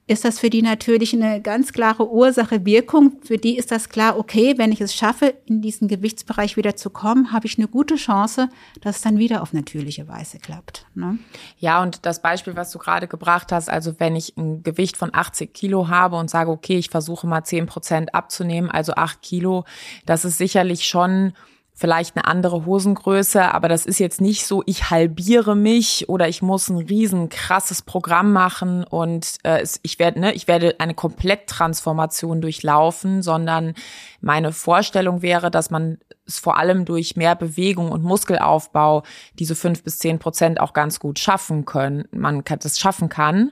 ist 0.05 0.25
das 0.25 0.39
für 0.39 0.49
die 0.49 0.61
natürlich 0.61 1.13
eine 1.13 1.41
ganz 1.41 1.71
klare 1.71 2.09
Ursache-Wirkung. 2.09 3.13
Für 3.23 3.37
die 3.37 3.57
ist 3.57 3.71
das 3.71 3.87
klar, 3.87 4.17
okay, 4.17 4.55
wenn 4.57 4.73
ich 4.73 4.81
es 4.81 4.93
schaffe, 4.93 5.33
in 5.45 5.61
diesen 5.61 5.87
Gewichtsbereich 5.87 6.57
wieder 6.57 6.75
zu 6.75 6.89
kommen, 6.89 7.31
habe 7.31 7.47
ich 7.47 7.57
eine 7.57 7.69
gute 7.69 7.95
Chance, 7.95 8.49
dass 8.81 8.97
es 8.97 9.01
dann 9.01 9.17
wieder 9.17 9.41
auf 9.41 9.53
natürliche 9.53 10.09
Weise 10.09 10.39
klappt. 10.39 10.85
Ne? 10.93 11.19
Ja, 11.57 11.81
und 11.81 12.05
das 12.05 12.21
Beispiel, 12.21 12.57
was 12.57 12.71
du 12.71 12.79
gerade 12.79 13.07
gebracht 13.07 13.53
hast, 13.53 13.69
also 13.69 13.97
wenn 13.99 14.17
ich 14.17 14.35
ein 14.35 14.61
Gewicht 14.61 14.97
von 14.97 15.09
80 15.13 15.53
Kilo 15.53 15.87
habe 15.87 16.17
und 16.17 16.29
sage, 16.29 16.51
okay, 16.51 16.77
ich 16.77 16.89
versuche 16.89 17.25
mal 17.25 17.45
10 17.45 17.65
Prozent 17.67 18.13
abzunehmen, 18.13 18.69
also 18.69 18.95
8 18.95 19.21
Kilo, 19.21 19.63
das 20.05 20.25
ist 20.25 20.37
sicherlich 20.37 20.85
schon 20.85 21.31
vielleicht 21.75 22.15
eine 22.15 22.25
andere 22.25 22.65
Hosengröße, 22.65 23.53
aber 23.53 23.67
das 23.67 23.85
ist 23.85 23.99
jetzt 23.99 24.21
nicht 24.21 24.45
so, 24.45 24.61
ich 24.67 24.91
halbiere 24.91 25.55
mich 25.55 26.07
oder 26.07 26.29
ich 26.29 26.41
muss 26.43 26.69
ein 26.69 26.77
riesen 26.77 27.29
krasses 27.29 27.81
Programm 27.81 28.31
machen 28.31 28.83
und 28.83 29.37
äh, 29.43 29.65
ich 29.81 29.97
werde 29.97 30.19
ne, 30.19 30.33
ich 30.33 30.47
werde 30.47 30.75
eine 30.79 30.93
Kompletttransformation 30.93 32.41
durchlaufen, 32.41 33.23
sondern 33.23 33.73
meine 34.21 34.51
Vorstellung 34.51 35.23
wäre, 35.23 35.49
dass 35.49 35.71
man 35.71 35.97
es 36.27 36.37
vor 36.39 36.57
allem 36.57 36.85
durch 36.85 37.15
mehr 37.15 37.35
Bewegung 37.35 37.91
und 37.91 38.03
Muskelaufbau 38.03 39.03
diese 39.39 39.55
fünf 39.55 39.83
bis 39.83 39.97
zehn 39.97 40.19
Prozent 40.19 40.59
auch 40.59 40.73
ganz 40.73 40.99
gut 40.99 41.17
schaffen 41.17 41.65
können. 41.65 42.05
Man 42.11 42.43
kann 42.43 42.59
das 42.59 42.79
schaffen 42.79 43.09
kann. 43.09 43.51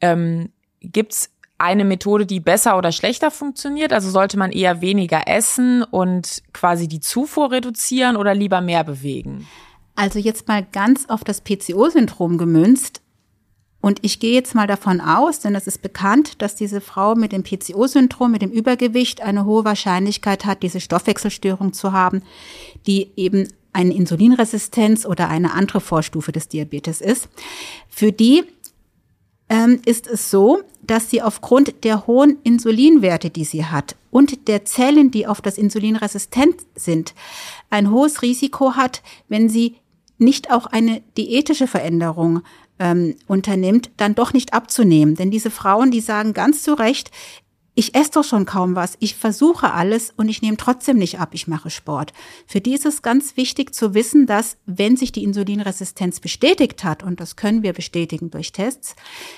Ähm, 0.00 0.52
gibt's 0.80 1.30
eine 1.58 1.84
Methode, 1.84 2.26
die 2.26 2.40
besser 2.40 2.76
oder 2.76 2.92
schlechter 2.92 3.30
funktioniert? 3.30 3.92
Also 3.92 4.10
sollte 4.10 4.38
man 4.38 4.52
eher 4.52 4.80
weniger 4.80 5.26
essen 5.26 5.82
und 5.82 6.42
quasi 6.52 6.88
die 6.88 7.00
Zufuhr 7.00 7.50
reduzieren 7.50 8.16
oder 8.16 8.34
lieber 8.34 8.60
mehr 8.60 8.84
bewegen? 8.84 9.46
Also 9.94 10.18
jetzt 10.18 10.46
mal 10.48 10.66
ganz 10.70 11.06
auf 11.08 11.24
das 11.24 11.40
PCO-Syndrom 11.40 12.36
gemünzt. 12.36 13.00
Und 13.80 14.00
ich 14.02 14.20
gehe 14.20 14.34
jetzt 14.34 14.54
mal 14.54 14.66
davon 14.66 15.00
aus, 15.00 15.40
denn 15.40 15.54
es 15.54 15.66
ist 15.66 15.80
bekannt, 15.80 16.42
dass 16.42 16.56
diese 16.56 16.80
Frau 16.80 17.14
mit 17.14 17.32
dem 17.32 17.44
PCO-Syndrom, 17.44 18.32
mit 18.32 18.42
dem 18.42 18.50
Übergewicht, 18.50 19.22
eine 19.22 19.44
hohe 19.44 19.64
Wahrscheinlichkeit 19.64 20.44
hat, 20.44 20.62
diese 20.62 20.80
Stoffwechselstörung 20.80 21.72
zu 21.72 21.92
haben, 21.92 22.22
die 22.86 23.12
eben 23.16 23.48
eine 23.72 23.94
Insulinresistenz 23.94 25.06
oder 25.06 25.28
eine 25.28 25.52
andere 25.52 25.80
Vorstufe 25.80 26.32
des 26.32 26.48
Diabetes 26.48 27.00
ist. 27.00 27.28
Für 27.88 28.10
die 28.10 28.44
ähm, 29.48 29.80
ist 29.84 30.06
es 30.06 30.30
so, 30.30 30.62
dass 30.82 31.10
sie 31.10 31.22
aufgrund 31.22 31.84
der 31.84 32.06
hohen 32.06 32.38
Insulinwerte, 32.42 33.30
die 33.30 33.44
sie 33.44 33.64
hat 33.64 33.96
und 34.10 34.48
der 34.48 34.64
Zellen, 34.64 35.10
die 35.10 35.26
auf 35.26 35.40
das 35.40 35.58
Insulin 35.58 35.96
resistent 35.96 36.56
sind, 36.74 37.14
ein 37.70 37.90
hohes 37.90 38.22
Risiko 38.22 38.74
hat, 38.74 39.02
wenn 39.28 39.48
sie 39.48 39.76
nicht 40.18 40.50
auch 40.50 40.66
eine 40.66 41.02
diätische 41.16 41.66
Veränderung 41.66 42.42
ähm, 42.78 43.16
unternimmt, 43.26 43.90
dann 43.96 44.14
doch 44.14 44.32
nicht 44.32 44.54
abzunehmen. 44.54 45.14
Denn 45.14 45.30
diese 45.30 45.50
Frauen, 45.50 45.90
die 45.90 46.00
sagen 46.00 46.32
ganz 46.32 46.62
zu 46.62 46.74
Recht, 46.74 47.10
ich 47.78 47.94
esse 47.94 48.12
doch 48.12 48.24
schon 48.24 48.46
kaum 48.46 48.74
was, 48.74 48.96
ich 49.00 49.14
versuche 49.14 49.72
alles 49.72 50.10
und 50.16 50.30
ich 50.30 50.40
nehme 50.40 50.56
trotzdem 50.56 50.96
nicht 50.96 51.20
ab, 51.20 51.28
ich 51.32 51.46
mache 51.46 51.68
Sport. 51.68 52.14
Für 52.46 52.62
die 52.62 52.72
ist 52.72 52.86
es 52.86 53.02
ganz 53.02 53.36
wichtig 53.36 53.74
zu 53.74 53.92
wissen, 53.92 54.26
dass 54.26 54.56
wenn 54.64 54.96
sich 54.96 55.12
die 55.12 55.22
Insulinresistenz 55.22 56.18
bestätigt 56.18 56.84
hat, 56.84 57.02
und 57.02 57.20
das 57.20 57.36
können 57.36 57.62
wir 57.62 57.74
bestätigen 57.74 58.30
durch 58.30 58.52
Tests, 58.52 58.96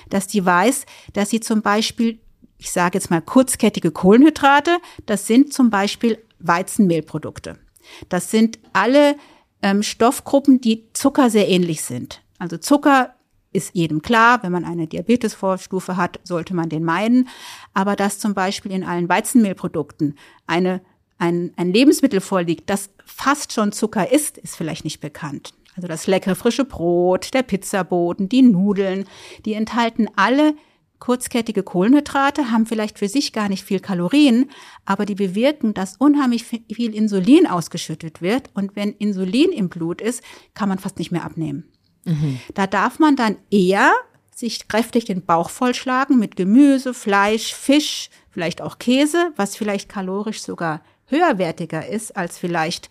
dass 0.09 0.25
die 0.25 0.43
weiß, 0.43 0.85
dass 1.11 1.29
sie 1.29 1.41
zum 1.41 1.61
Beispiel, 1.61 2.19
ich 2.57 2.71
sage 2.71 2.97
jetzt 2.97 3.11
mal 3.11 3.21
kurzkettige 3.21 3.91
Kohlenhydrate, 3.91 4.77
das 5.05 5.27
sind 5.27 5.53
zum 5.53 5.69
Beispiel 5.69 6.17
Weizenmehlprodukte. 6.39 7.59
Das 8.07 8.31
sind 8.31 8.57
alle 8.71 9.17
ähm, 9.61 9.83
Stoffgruppen, 9.83 10.61
die 10.61 10.87
Zucker 10.93 11.29
sehr 11.29 11.49
ähnlich 11.49 11.81
sind. 11.81 12.21
Also 12.37 12.57
Zucker 12.57 13.15
ist 13.51 13.73
jedem 13.73 14.01
klar, 14.01 14.43
wenn 14.43 14.51
man 14.51 14.65
eine 14.65 14.87
Diabetesvorstufe 14.87 15.97
hat, 15.97 16.19
sollte 16.23 16.53
man 16.53 16.69
den 16.69 16.83
meiden. 16.83 17.27
Aber 17.73 17.95
dass 17.95 18.19
zum 18.19 18.33
Beispiel 18.33 18.71
in 18.71 18.83
allen 18.83 19.09
Weizenmehlprodukten 19.09 20.17
eine, 20.47 20.81
ein, 21.17 21.51
ein 21.55 21.73
Lebensmittel 21.73 22.21
vorliegt, 22.21 22.69
das 22.69 22.89
fast 23.05 23.53
schon 23.53 23.71
Zucker 23.71 24.11
ist, 24.11 24.37
ist 24.37 24.55
vielleicht 24.55 24.83
nicht 24.83 24.99
bekannt. 24.99 25.53
Also 25.75 25.87
das 25.87 26.07
leckere 26.07 26.35
frische 26.35 26.65
Brot, 26.65 27.33
der 27.33 27.43
Pizzaboden, 27.43 28.29
die 28.29 28.41
Nudeln, 28.41 29.05
die 29.45 29.53
enthalten 29.53 30.07
alle 30.15 30.53
kurzkettige 30.99 31.63
Kohlenhydrate, 31.63 32.51
haben 32.51 32.65
vielleicht 32.65 32.99
für 32.99 33.07
sich 33.07 33.31
gar 33.31 33.47
nicht 33.47 33.63
viel 33.63 33.79
Kalorien, 33.79 34.51
aber 34.85 35.05
die 35.05 35.15
bewirken, 35.15 35.73
dass 35.73 35.95
unheimlich 35.95 36.43
viel 36.43 36.93
Insulin 36.93 37.47
ausgeschüttet 37.47 38.21
wird. 38.21 38.49
Und 38.53 38.75
wenn 38.75 38.91
Insulin 38.93 39.51
im 39.51 39.69
Blut 39.69 40.01
ist, 40.01 40.21
kann 40.53 40.69
man 40.69 40.77
fast 40.77 40.99
nicht 40.99 41.11
mehr 41.11 41.23
abnehmen. 41.23 41.71
Mhm. 42.09 42.39
Da 42.53 42.67
darf 42.67 42.99
man 42.99 43.15
dann 43.15 43.37
eher 43.51 43.93
sich 44.33 44.67
kräftig 44.67 45.05
den 45.05 45.25
Bauch 45.25 45.49
vollschlagen 45.49 46.17
mit 46.17 46.35
Gemüse, 46.35 46.93
Fleisch, 46.93 47.53
Fisch, 47.53 48.09
vielleicht 48.29 48.61
auch 48.61 48.79
Käse, 48.79 49.31
was 49.35 49.55
vielleicht 49.55 49.89
kalorisch 49.89 50.41
sogar 50.41 50.81
höherwertiger 51.07 51.87
ist 51.87 52.15
als 52.15 52.37
vielleicht 52.37 52.89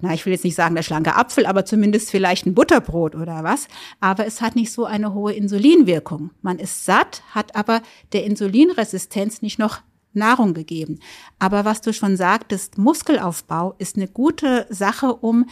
na, 0.00 0.14
ich 0.14 0.26
will 0.26 0.32
jetzt 0.32 0.44
nicht 0.44 0.56
sagen 0.56 0.74
der 0.74 0.82
schlanke 0.82 1.14
Apfel, 1.14 1.46
aber 1.46 1.64
zumindest 1.64 2.10
vielleicht 2.10 2.46
ein 2.46 2.54
Butterbrot 2.54 3.14
oder 3.14 3.44
was. 3.44 3.68
Aber 4.00 4.26
es 4.26 4.40
hat 4.40 4.56
nicht 4.56 4.72
so 4.72 4.84
eine 4.84 5.14
hohe 5.14 5.32
Insulinwirkung. 5.32 6.30
Man 6.40 6.58
ist 6.58 6.84
satt, 6.84 7.22
hat 7.30 7.54
aber 7.54 7.82
der 8.12 8.24
Insulinresistenz 8.24 9.42
nicht 9.42 9.60
noch 9.60 9.80
Nahrung 10.14 10.54
gegeben. 10.54 10.98
Aber 11.38 11.64
was 11.64 11.80
du 11.80 11.92
schon 11.92 12.16
sagtest, 12.16 12.78
Muskelaufbau 12.78 13.74
ist 13.78 13.96
eine 13.96 14.08
gute 14.08 14.66
Sache, 14.70 15.14
um 15.14 15.46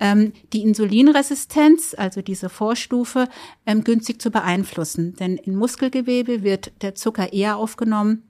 ähm, 0.00 0.32
die 0.52 0.62
Insulinresistenz, 0.62 1.94
also 1.96 2.22
diese 2.22 2.48
Vorstufe, 2.48 3.28
ähm, 3.66 3.84
günstig 3.84 4.20
zu 4.20 4.30
beeinflussen. 4.30 5.14
Denn 5.16 5.36
in 5.36 5.56
Muskelgewebe 5.56 6.42
wird 6.42 6.72
der 6.82 6.94
Zucker 6.94 7.32
eher 7.32 7.56
aufgenommen 7.56 8.22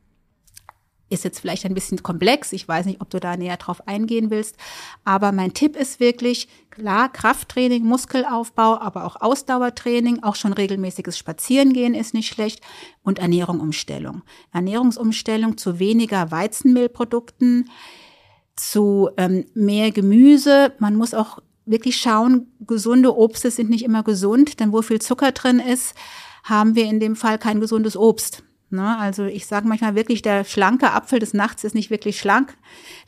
ist 1.08 1.24
jetzt 1.24 1.40
vielleicht 1.40 1.64
ein 1.64 1.74
bisschen 1.74 2.02
komplex. 2.02 2.52
Ich 2.52 2.66
weiß 2.66 2.86
nicht, 2.86 3.00
ob 3.00 3.10
du 3.10 3.20
da 3.20 3.36
näher 3.36 3.56
drauf 3.56 3.86
eingehen 3.86 4.30
willst. 4.30 4.56
Aber 5.04 5.32
mein 5.32 5.54
Tipp 5.54 5.76
ist 5.76 6.00
wirklich, 6.00 6.48
klar, 6.70 7.12
Krafttraining, 7.12 7.84
Muskelaufbau, 7.84 8.80
aber 8.80 9.04
auch 9.04 9.20
Ausdauertraining, 9.20 10.22
auch 10.22 10.34
schon 10.34 10.52
regelmäßiges 10.52 11.16
Spazierengehen 11.16 11.94
ist 11.94 12.14
nicht 12.14 12.28
schlecht 12.28 12.60
und 13.02 13.18
Ernährungsumstellung. 13.20 14.22
Ernährungsumstellung 14.52 15.56
zu 15.56 15.78
weniger 15.78 16.30
Weizenmehlprodukten, 16.30 17.70
zu 18.56 19.10
ähm, 19.16 19.44
mehr 19.54 19.92
Gemüse. 19.92 20.72
Man 20.78 20.96
muss 20.96 21.14
auch 21.14 21.38
wirklich 21.66 21.98
schauen, 21.98 22.52
gesunde 22.60 23.16
Obste 23.16 23.50
sind 23.50 23.70
nicht 23.70 23.84
immer 23.84 24.02
gesund, 24.02 24.60
denn 24.60 24.72
wo 24.72 24.82
viel 24.82 25.00
Zucker 25.00 25.32
drin 25.32 25.60
ist, 25.60 25.94
haben 26.42 26.74
wir 26.74 26.84
in 26.84 27.00
dem 27.00 27.16
Fall 27.16 27.38
kein 27.38 27.60
gesundes 27.60 27.96
Obst. 27.96 28.45
Ne? 28.70 28.98
Also 28.98 29.24
ich 29.24 29.46
sage 29.46 29.68
manchmal 29.68 29.94
wirklich, 29.94 30.22
der 30.22 30.44
schlanke 30.44 30.92
Apfel 30.92 31.18
des 31.18 31.34
Nachts 31.34 31.62
ist 31.62 31.74
nicht 31.74 31.90
wirklich 31.90 32.18
schlank. 32.18 32.56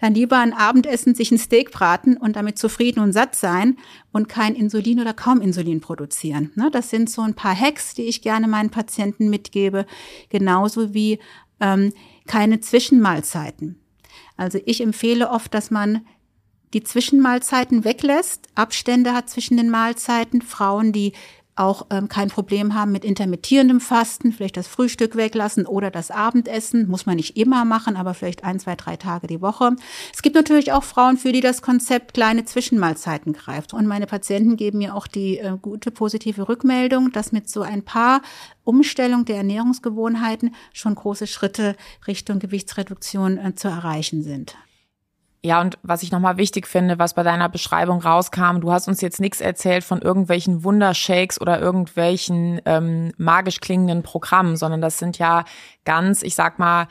Dann 0.00 0.14
lieber 0.14 0.38
ein 0.38 0.52
Abendessen, 0.52 1.14
sich 1.14 1.32
ein 1.32 1.38
Steak 1.38 1.72
braten 1.72 2.16
und 2.16 2.36
damit 2.36 2.58
zufrieden 2.58 3.00
und 3.00 3.12
satt 3.12 3.34
sein 3.34 3.76
und 4.12 4.28
kein 4.28 4.54
Insulin 4.54 5.00
oder 5.00 5.14
kaum 5.14 5.40
Insulin 5.40 5.80
produzieren. 5.80 6.52
Ne? 6.54 6.70
Das 6.70 6.90
sind 6.90 7.10
so 7.10 7.22
ein 7.22 7.34
paar 7.34 7.58
Hacks, 7.58 7.94
die 7.94 8.04
ich 8.04 8.22
gerne 8.22 8.46
meinen 8.46 8.70
Patienten 8.70 9.30
mitgebe, 9.30 9.84
genauso 10.28 10.94
wie 10.94 11.18
ähm, 11.60 11.92
keine 12.26 12.60
Zwischenmahlzeiten. 12.60 13.80
Also 14.36 14.60
ich 14.64 14.80
empfehle 14.80 15.30
oft, 15.30 15.52
dass 15.54 15.70
man 15.72 16.06
die 16.74 16.84
Zwischenmahlzeiten 16.84 17.84
weglässt, 17.84 18.46
Abstände 18.54 19.14
hat 19.14 19.28
zwischen 19.30 19.56
den 19.56 19.70
Mahlzeiten. 19.70 20.42
Frauen, 20.42 20.92
die 20.92 21.12
auch 21.58 21.86
ähm, 21.90 22.08
kein 22.08 22.28
Problem 22.28 22.74
haben 22.74 22.92
mit 22.92 23.04
intermittierendem 23.04 23.80
Fasten, 23.80 24.32
vielleicht 24.32 24.56
das 24.56 24.68
Frühstück 24.68 25.16
weglassen 25.16 25.66
oder 25.66 25.90
das 25.90 26.10
Abendessen, 26.10 26.88
muss 26.88 27.06
man 27.06 27.16
nicht 27.16 27.36
immer 27.36 27.64
machen, 27.64 27.96
aber 27.96 28.14
vielleicht 28.14 28.44
ein, 28.44 28.60
zwei, 28.60 28.76
drei 28.76 28.96
Tage 28.96 29.26
die 29.26 29.40
Woche. 29.40 29.76
Es 30.12 30.22
gibt 30.22 30.36
natürlich 30.36 30.72
auch 30.72 30.84
Frauen, 30.84 31.16
für 31.16 31.32
die 31.32 31.40
das 31.40 31.62
Konzept 31.62 32.14
kleine 32.14 32.44
Zwischenmahlzeiten 32.44 33.32
greift. 33.32 33.74
Und 33.74 33.86
meine 33.86 34.06
Patienten 34.06 34.56
geben 34.56 34.78
mir 34.78 34.94
auch 34.94 35.06
die 35.06 35.38
äh, 35.38 35.56
gute 35.60 35.90
positive 35.90 36.48
Rückmeldung, 36.48 37.12
dass 37.12 37.32
mit 37.32 37.48
so 37.48 37.62
ein 37.62 37.82
paar 37.82 38.22
Umstellung 38.64 39.24
der 39.24 39.36
Ernährungsgewohnheiten 39.36 40.54
schon 40.72 40.94
große 40.94 41.26
Schritte 41.26 41.74
Richtung 42.06 42.38
Gewichtsreduktion 42.38 43.38
äh, 43.38 43.54
zu 43.54 43.68
erreichen 43.68 44.22
sind. 44.22 44.56
Ja, 45.48 45.62
und 45.62 45.78
was 45.82 46.02
ich 46.02 46.12
nochmal 46.12 46.36
wichtig 46.36 46.66
finde, 46.66 46.98
was 46.98 47.14
bei 47.14 47.22
deiner 47.22 47.48
Beschreibung 47.48 48.02
rauskam, 48.02 48.60
du 48.60 48.70
hast 48.70 48.86
uns 48.86 49.00
jetzt 49.00 49.18
nichts 49.18 49.40
erzählt 49.40 49.82
von 49.82 50.02
irgendwelchen 50.02 50.62
Wundershakes 50.62 51.40
oder 51.40 51.58
irgendwelchen 51.58 52.60
ähm, 52.66 53.14
magisch 53.16 53.60
klingenden 53.60 54.02
Programmen, 54.02 54.58
sondern 54.58 54.82
das 54.82 54.98
sind 54.98 55.16
ja 55.16 55.46
ganz, 55.86 56.22
ich 56.22 56.34
sag 56.34 56.58
mal, 56.58 56.86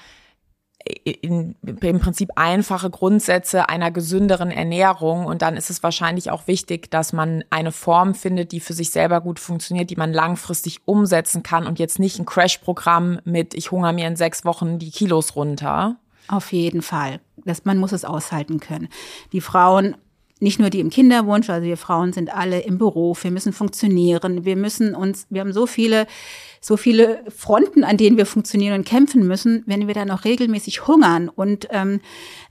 in, 1.03 1.53
im 1.63 1.99
Prinzip 1.99 2.31
einfache 2.35 2.89
Grundsätze 2.89 3.69
einer 3.69 3.91
gesünderen 3.91 4.49
Ernährung. 4.49 5.27
Und 5.27 5.43
dann 5.43 5.55
ist 5.55 5.69
es 5.69 5.83
wahrscheinlich 5.83 6.31
auch 6.31 6.47
wichtig, 6.47 6.89
dass 6.89 7.13
man 7.13 7.43
eine 7.51 7.71
Form 7.71 8.15
findet, 8.15 8.51
die 8.53 8.59
für 8.59 8.73
sich 8.73 8.89
selber 8.89 9.21
gut 9.21 9.39
funktioniert, 9.39 9.91
die 9.91 9.97
man 9.97 10.11
langfristig 10.11 10.79
umsetzen 10.85 11.43
kann 11.43 11.67
und 11.67 11.77
jetzt 11.77 11.99
nicht 11.99 12.17
ein 12.17 12.25
Crash-Programm 12.25 13.19
mit, 13.23 13.53
ich 13.53 13.69
hungere 13.69 13.93
mir 13.93 14.07
in 14.07 14.15
sechs 14.15 14.45
Wochen 14.45 14.79
die 14.79 14.89
Kilos 14.89 15.35
runter. 15.35 15.97
Auf 16.27 16.51
jeden 16.51 16.81
Fall. 16.81 17.19
Das, 17.47 17.65
man 17.65 17.77
muss 17.77 17.91
es 17.91 18.05
aushalten 18.05 18.59
können. 18.59 18.89
Die 19.31 19.41
Frauen 19.41 19.95
nicht 20.39 20.59
nur 20.59 20.69
die 20.69 20.79
im 20.79 20.89
Kinderwunsch, 20.89 21.49
also 21.49 21.65
wir 21.65 21.77
Frauen 21.77 22.13
sind 22.13 22.33
alle 22.33 22.59
im 22.59 22.77
Beruf, 22.77 23.23
wir 23.23 23.31
müssen 23.31 23.53
funktionieren, 23.53 24.45
wir 24.45 24.55
müssen 24.55 24.93
uns, 24.93 25.25
wir 25.29 25.41
haben 25.41 25.53
so 25.53 25.65
viele 25.65 26.05
so 26.61 26.77
viele 26.77 27.23
Fronten, 27.29 27.83
an 27.83 27.97
denen 27.97 28.17
wir 28.17 28.25
funktionieren 28.25 28.79
und 28.79 28.85
kämpfen 28.85 29.27
müssen, 29.27 29.63
wenn 29.65 29.87
wir 29.87 29.93
dann 29.93 30.11
auch 30.11 30.25
regelmäßig 30.25 30.87
hungern 30.87 31.29
und 31.29 31.67
ähm, 31.71 32.01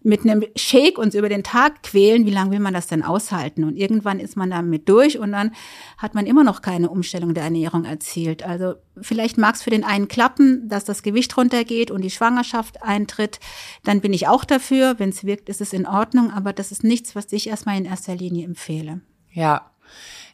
mit 0.02 0.22
einem 0.22 0.44
Shake 0.56 0.98
uns 0.98 1.14
über 1.14 1.28
den 1.28 1.42
Tag 1.42 1.82
quälen, 1.82 2.26
wie 2.26 2.30
lange 2.30 2.52
will 2.52 2.60
man 2.60 2.74
das 2.74 2.86
denn 2.86 3.02
aushalten? 3.02 3.64
Und 3.64 3.76
irgendwann 3.76 4.20
ist 4.20 4.36
man 4.36 4.50
damit 4.50 4.88
durch 4.88 5.18
und 5.18 5.32
dann 5.32 5.52
hat 5.98 6.14
man 6.14 6.26
immer 6.26 6.44
noch 6.44 6.62
keine 6.62 6.90
Umstellung 6.90 7.34
der 7.34 7.44
Ernährung 7.44 7.84
erzielt. 7.84 8.44
Also 8.44 8.74
vielleicht 9.00 9.38
mag 9.38 9.54
es 9.56 9.62
für 9.62 9.70
den 9.70 9.84
einen 9.84 10.08
klappen, 10.08 10.68
dass 10.68 10.84
das 10.84 11.02
Gewicht 11.02 11.36
runtergeht 11.36 11.90
und 11.90 12.02
die 12.02 12.10
Schwangerschaft 12.10 12.82
eintritt. 12.82 13.40
Dann 13.84 14.00
bin 14.00 14.12
ich 14.12 14.28
auch 14.28 14.44
dafür. 14.44 14.98
Wenn 14.98 15.10
es 15.10 15.24
wirkt, 15.24 15.48
ist 15.48 15.60
es 15.60 15.72
in 15.72 15.86
Ordnung. 15.86 16.30
Aber 16.30 16.52
das 16.52 16.72
ist 16.72 16.84
nichts, 16.84 17.14
was 17.14 17.32
ich 17.32 17.48
erstmal 17.48 17.76
in 17.76 17.84
erster 17.84 18.14
Linie 18.14 18.44
empfehle. 18.44 19.00
Ja, 19.32 19.70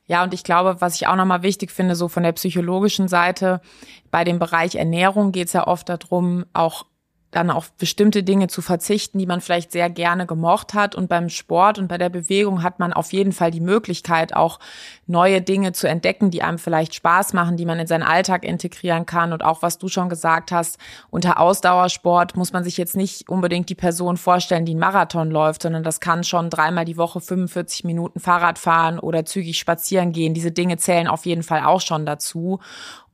ja, 0.06 0.22
und 0.22 0.34
ich 0.34 0.44
glaube, 0.44 0.80
was 0.80 0.96
ich 0.96 1.06
auch 1.06 1.16
nochmal 1.16 1.42
wichtig 1.42 1.70
finde, 1.70 1.94
so 1.94 2.08
von 2.08 2.22
der 2.22 2.32
psychologischen 2.32 3.08
Seite, 3.08 3.60
bei 4.10 4.24
dem 4.24 4.38
Bereich 4.38 4.74
Ernährung 4.74 5.32
geht 5.32 5.46
es 5.46 5.52
ja 5.52 5.66
oft 5.66 5.88
darum, 5.88 6.44
auch 6.52 6.86
dann 7.32 7.50
auf 7.50 7.72
bestimmte 7.72 8.22
Dinge 8.22 8.46
zu 8.46 8.62
verzichten, 8.62 9.18
die 9.18 9.26
man 9.26 9.40
vielleicht 9.40 9.72
sehr 9.72 9.90
gerne 9.90 10.26
gemocht 10.26 10.74
hat. 10.74 10.94
Und 10.94 11.08
beim 11.08 11.30
Sport 11.30 11.78
und 11.78 11.88
bei 11.88 11.98
der 11.98 12.10
Bewegung 12.10 12.62
hat 12.62 12.78
man 12.78 12.92
auf 12.92 13.12
jeden 13.12 13.32
Fall 13.32 13.50
die 13.50 13.60
Möglichkeit, 13.60 14.36
auch 14.36 14.60
neue 15.06 15.40
Dinge 15.40 15.72
zu 15.72 15.88
entdecken, 15.88 16.30
die 16.30 16.42
einem 16.42 16.58
vielleicht 16.58 16.94
Spaß 16.94 17.32
machen, 17.32 17.56
die 17.56 17.64
man 17.64 17.78
in 17.78 17.86
seinen 17.86 18.02
Alltag 18.02 18.44
integrieren 18.44 19.06
kann. 19.06 19.32
Und 19.32 19.42
auch 19.42 19.62
was 19.62 19.78
du 19.78 19.88
schon 19.88 20.10
gesagt 20.10 20.52
hast, 20.52 20.78
unter 21.10 21.40
Ausdauersport 21.40 22.36
muss 22.36 22.52
man 22.52 22.64
sich 22.64 22.76
jetzt 22.76 22.96
nicht 22.96 23.28
unbedingt 23.30 23.70
die 23.70 23.74
Person 23.74 24.18
vorstellen, 24.18 24.66
die 24.66 24.72
einen 24.72 24.80
Marathon 24.80 25.30
läuft, 25.30 25.62
sondern 25.62 25.82
das 25.82 26.00
kann 26.00 26.24
schon 26.24 26.50
dreimal 26.50 26.84
die 26.84 26.98
Woche 26.98 27.20
45 27.20 27.84
Minuten 27.84 28.20
Fahrrad 28.20 28.58
fahren 28.58 28.98
oder 28.98 29.24
zügig 29.24 29.58
spazieren 29.58 30.12
gehen. 30.12 30.34
Diese 30.34 30.52
Dinge 30.52 30.76
zählen 30.76 31.08
auf 31.08 31.24
jeden 31.24 31.42
Fall 31.42 31.64
auch 31.64 31.80
schon 31.80 32.04
dazu. 32.04 32.60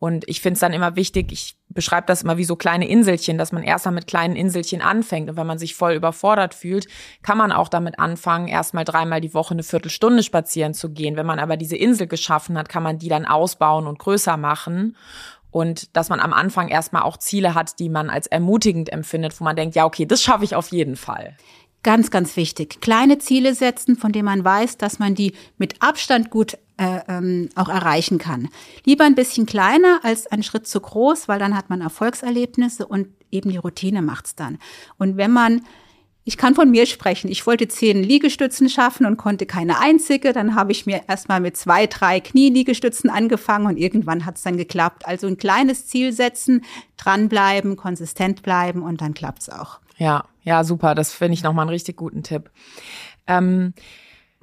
Und 0.01 0.29
ich 0.29 0.41
finde 0.41 0.55
es 0.55 0.61
dann 0.61 0.73
immer 0.73 0.97
wichtig, 0.97 1.33
ich 1.33 1.57
beschreibe 1.79 2.09
das 2.09 2.23
immer 2.23 2.37
wie 2.39 2.45
so 2.45 2.57
kleine 2.57 2.89
Inselchen, 2.89 3.39
dass 3.39 3.53
man 3.53 3.63
erstmal 3.63 3.95
mit 3.95 4.09
kleinen 4.09 4.35
Inselchen 4.35 4.83
anfängt. 4.83 5.31
Und 5.31 5.37
wenn 5.37 5.47
man 5.47 5.61
sich 5.61 5.77
voll 5.77 5.93
überfordert 5.93 6.53
fühlt, 6.53 6.89
kann 7.23 7.39
man 7.39 7.53
auch 7.53 7.69
damit 7.69 8.01
anfangen, 8.01 8.49
erstmal 8.49 8.85
dreimal 8.85 9.21
die 9.21 9.33
Woche 9.33 9.55
eine 9.55 9.63
Viertelstunde 9.63 10.25
spazieren 10.25 10.75
zu 10.75 10.91
gehen. 10.91 11.15
Wenn 11.15 11.25
man 11.25 11.39
aber 11.39 11.57
diese 11.57 11.77
Insel 11.77 12.09
geschaffen 12.09 12.59
hat, 12.59 12.69
kann 12.69 12.83
man 12.83 12.99
die 12.99 13.09
dann 13.09 13.27
ausbauen 13.27 13.87
und 13.87 14.01
größer 14.01 14.37
machen. 14.37 14.97
Und 15.53 15.97
dass 15.97 16.09
man 16.09 16.19
am 16.19 16.33
Anfang 16.33 16.67
erstmal 16.67 17.03
auch 17.03 17.17
Ziele 17.17 17.55
hat, 17.55 17.79
die 17.79 17.89
man 17.89 18.11
als 18.11 18.27
ermutigend 18.27 18.93
empfindet, 18.93 19.41
wo 19.41 19.45
man 19.45 19.55
denkt, 19.55 19.77
ja, 19.77 19.85
okay, 19.85 20.05
das 20.05 20.21
schaffe 20.21 20.43
ich 20.43 20.57
auf 20.57 20.73
jeden 20.73 20.97
Fall. 20.97 21.37
Ganz, 21.89 22.11
ganz 22.11 22.37
wichtig. 22.37 22.83
Kleine 22.83 23.17
Ziele 23.17 23.55
setzen, 23.55 23.97
von 23.97 24.13
denen 24.13 24.27
man 24.27 24.45
weiß, 24.45 24.77
dass 24.77 24.99
man 24.99 25.15
die 25.15 25.33
mit 25.57 25.81
Abstand 25.81 26.29
gut 26.29 26.59
äh, 26.77 27.01
ähm, 27.09 27.49
auch 27.55 27.71
erreichen 27.71 28.19
kann. 28.19 28.51
Lieber 28.85 29.05
ein 29.05 29.15
bisschen 29.15 29.47
kleiner 29.47 30.01
als 30.03 30.27
ein 30.27 30.43
Schritt 30.43 30.67
zu 30.67 30.81
groß, 30.81 31.29
weil 31.29 31.39
dann 31.39 31.57
hat 31.57 31.71
man 31.71 31.81
Erfolgserlebnisse 31.81 32.87
und 32.87 33.09
eben 33.31 33.49
die 33.49 33.57
Routine 33.57 34.03
macht's 34.03 34.35
dann. 34.35 34.59
Und 34.99 35.17
wenn 35.17 35.31
man 35.31 35.63
ich 36.25 36.37
kann 36.37 36.55
von 36.55 36.71
mir 36.71 36.85
sprechen. 36.85 37.31
Ich 37.31 37.47
wollte 37.47 37.69
zehn 37.69 38.03
Liegestützen 38.03 38.69
schaffen 38.69 39.07
und 39.07 39.17
konnte 39.17 39.47
keine 39.47 39.81
einzige. 39.81 40.35
Dann 40.35 40.55
habe 40.55 40.73
ich 40.73 40.85
mir 40.85 41.01
erstmal 41.09 41.41
mit 41.41 41.57
zwei, 41.57 41.87
drei 41.87 42.21
Knieliegestützen 42.21 43.09
angefangen 43.09 43.65
und 43.65 43.79
irgendwann 43.79 44.27
hat 44.27 44.37
es 44.37 44.43
dann 44.43 44.59
geklappt. 44.59 45.09
Also 45.09 45.27
ein 45.27 45.39
kleines 45.39 45.87
Ziel 45.87 46.13
setzen, 46.13 46.67
dranbleiben, 46.99 47.77
konsistent 47.77 48.43
bleiben 48.43 48.83
und 48.83 49.01
dann 49.01 49.15
klappt's 49.15 49.49
auch. 49.49 49.81
Ja, 49.99 50.25
ja, 50.43 50.65
super. 50.65 50.95
Das 50.95 51.13
finde 51.13 51.35
ich 51.35 51.43
nochmal 51.43 51.65
einen 51.65 51.71
richtig 51.71 51.97
guten 51.97 52.23
Tipp. 52.23 52.51
Ähm, 53.27 53.75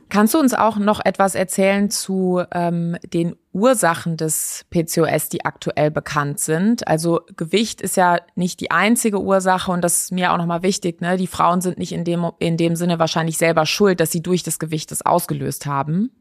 Kannst 0.07 0.35
du 0.35 0.39
uns 0.39 0.53
auch 0.53 0.77
noch 0.77 1.03
etwas 1.03 1.33
erzählen 1.33 1.89
zu 1.89 2.43
ähm, 2.51 2.95
den 3.11 3.35
Ursachen 3.53 4.17
des 4.17 4.65
PCOS, 4.69 5.29
die 5.29 5.45
aktuell 5.45 5.89
bekannt 5.89 6.39
sind? 6.39 6.87
Also 6.87 7.21
Gewicht 7.35 7.81
ist 7.81 7.97
ja 7.97 8.19
nicht 8.35 8.59
die 8.59 8.69
einzige 8.69 9.19
Ursache 9.19 9.71
und 9.71 9.81
das 9.81 10.03
ist 10.03 10.11
mir 10.11 10.31
auch 10.31 10.37
nochmal 10.37 10.61
wichtig. 10.61 11.01
Ne? 11.01 11.17
Die 11.17 11.27
Frauen 11.27 11.61
sind 11.61 11.79
nicht 11.79 11.91
in 11.91 12.03
dem, 12.03 12.29
in 12.37 12.55
dem 12.55 12.75
Sinne 12.75 12.99
wahrscheinlich 12.99 13.37
selber 13.37 13.65
schuld, 13.65 13.99
dass 13.99 14.11
sie 14.11 14.21
durch 14.21 14.43
das 14.43 14.59
Gewicht 14.59 14.91
das 14.91 15.03
ausgelöst 15.03 15.65
haben. 15.65 16.11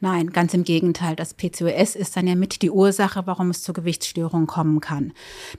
Nein, 0.00 0.30
ganz 0.30 0.54
im 0.54 0.64
Gegenteil. 0.64 1.14
Das 1.14 1.34
PCOS 1.34 1.94
ist 1.94 2.16
dann 2.16 2.26
ja 2.26 2.34
mit 2.34 2.62
die 2.62 2.70
Ursache, 2.70 3.26
warum 3.26 3.50
es 3.50 3.62
zu 3.62 3.72
Gewichtsstörungen 3.72 4.46
kommen 4.46 4.80
kann. 4.80 5.12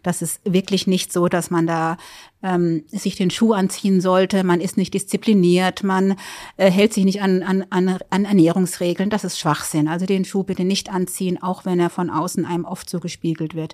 Das 0.03 0.21
ist 0.21 0.41
wirklich 0.45 0.87
nicht 0.87 1.13
so, 1.13 1.27
dass 1.27 1.51
man 1.51 1.67
da 1.67 1.97
ähm, 2.41 2.83
sich 2.87 3.15
den 3.15 3.29
Schuh 3.29 3.53
anziehen 3.53 4.01
sollte. 4.01 4.43
Man 4.43 4.61
ist 4.61 4.77
nicht 4.77 4.93
diszipliniert, 4.93 5.83
man 5.83 6.15
äh, 6.57 6.71
hält 6.71 6.93
sich 6.93 7.05
nicht 7.05 7.21
an, 7.21 7.43
an, 7.43 7.65
an, 7.69 7.99
an 8.09 8.25
Ernährungsregeln. 8.25 9.09
Das 9.09 9.23
ist 9.23 9.39
Schwachsinn. 9.39 9.87
Also 9.87 10.05
den 10.05 10.25
Schuh 10.25 10.43
bitte 10.43 10.63
nicht 10.63 10.89
anziehen, 10.89 11.41
auch 11.41 11.65
wenn 11.65 11.79
er 11.79 11.89
von 11.89 12.09
außen 12.09 12.45
einem 12.45 12.65
oft 12.65 12.89
so 12.89 12.99
gespiegelt 12.99 13.55
wird. 13.55 13.73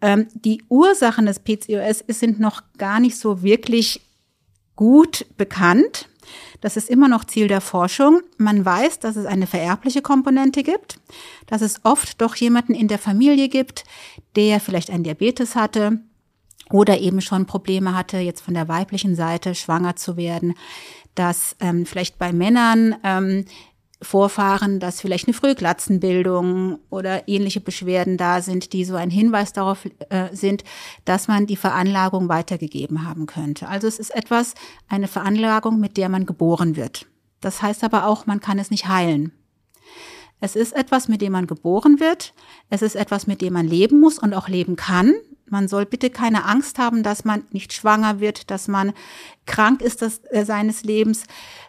Ähm, 0.00 0.26
die 0.34 0.62
Ursachen 0.68 1.26
des 1.26 1.38
PCOS 1.38 2.04
sind 2.08 2.40
noch 2.40 2.62
gar 2.76 2.98
nicht 2.98 3.16
so 3.16 3.42
wirklich 3.42 4.00
gut 4.74 5.26
bekannt. 5.36 6.08
Das 6.60 6.76
ist 6.76 6.88
immer 6.88 7.08
noch 7.08 7.24
Ziel 7.24 7.48
der 7.48 7.60
Forschung. 7.60 8.20
Man 8.38 8.64
weiß, 8.64 8.98
dass 9.00 9.16
es 9.16 9.26
eine 9.26 9.46
vererbliche 9.46 10.02
Komponente 10.02 10.62
gibt, 10.62 10.98
dass 11.46 11.62
es 11.62 11.84
oft 11.84 12.20
doch 12.20 12.34
jemanden 12.36 12.74
in 12.74 12.88
der 12.88 12.98
Familie 12.98 13.48
gibt, 13.48 13.84
der 14.36 14.60
vielleicht 14.60 14.90
einen 14.90 15.04
Diabetes 15.04 15.56
hatte 15.56 16.00
oder 16.70 16.98
eben 16.98 17.20
schon 17.20 17.46
Probleme 17.46 17.94
hatte, 17.94 18.18
jetzt 18.18 18.42
von 18.42 18.54
der 18.54 18.68
weiblichen 18.68 19.14
Seite 19.14 19.54
schwanger 19.54 19.96
zu 19.96 20.16
werden, 20.16 20.54
dass 21.14 21.56
ähm, 21.60 21.84
vielleicht 21.84 22.18
bei 22.18 22.32
Männern 22.32 22.96
ähm, 23.04 23.44
Vorfahren, 24.02 24.80
dass 24.80 25.00
vielleicht 25.00 25.28
eine 25.28 25.34
Frühglatzenbildung 25.34 26.78
oder 26.90 27.28
ähnliche 27.28 27.60
Beschwerden 27.60 28.16
da 28.16 28.42
sind, 28.42 28.72
die 28.72 28.84
so 28.84 28.96
ein 28.96 29.10
Hinweis 29.10 29.52
darauf 29.52 29.86
äh, 30.10 30.34
sind, 30.34 30.64
dass 31.04 31.28
man 31.28 31.46
die 31.46 31.56
Veranlagung 31.56 32.28
weitergegeben 32.28 33.06
haben 33.06 33.26
könnte. 33.26 33.68
Also 33.68 33.86
es 33.86 33.98
ist 33.98 34.14
etwas, 34.14 34.54
eine 34.88 35.08
Veranlagung, 35.08 35.80
mit 35.80 35.96
der 35.96 36.08
man 36.08 36.26
geboren 36.26 36.76
wird. 36.76 37.06
Das 37.40 37.62
heißt 37.62 37.84
aber 37.84 38.06
auch, 38.06 38.26
man 38.26 38.40
kann 38.40 38.58
es 38.58 38.70
nicht 38.70 38.88
heilen. 38.88 39.32
Es 40.40 40.56
ist 40.56 40.74
etwas, 40.74 41.06
mit 41.06 41.22
dem 41.22 41.32
man 41.32 41.46
geboren 41.46 42.00
wird. 42.00 42.34
Es 42.68 42.82
ist 42.82 42.96
etwas, 42.96 43.28
mit 43.28 43.40
dem 43.40 43.52
man 43.52 43.68
leben 43.68 44.00
muss 44.00 44.18
und 44.18 44.34
auch 44.34 44.48
leben 44.48 44.74
kann. 44.74 45.14
Man 45.48 45.68
soll 45.68 45.86
bitte 45.86 46.10
keine 46.10 46.44
Angst 46.46 46.78
haben, 46.78 47.02
dass 47.02 47.24
man 47.24 47.44
nicht 47.50 47.72
schwanger 47.72 48.18
wird, 48.18 48.50
dass 48.50 48.66
man 48.66 48.92
krank 49.46 49.82
ist 49.82 50.02
das, 50.02 50.20
äh, 50.30 50.44
seines 50.44 50.82
Lebens 50.82 51.24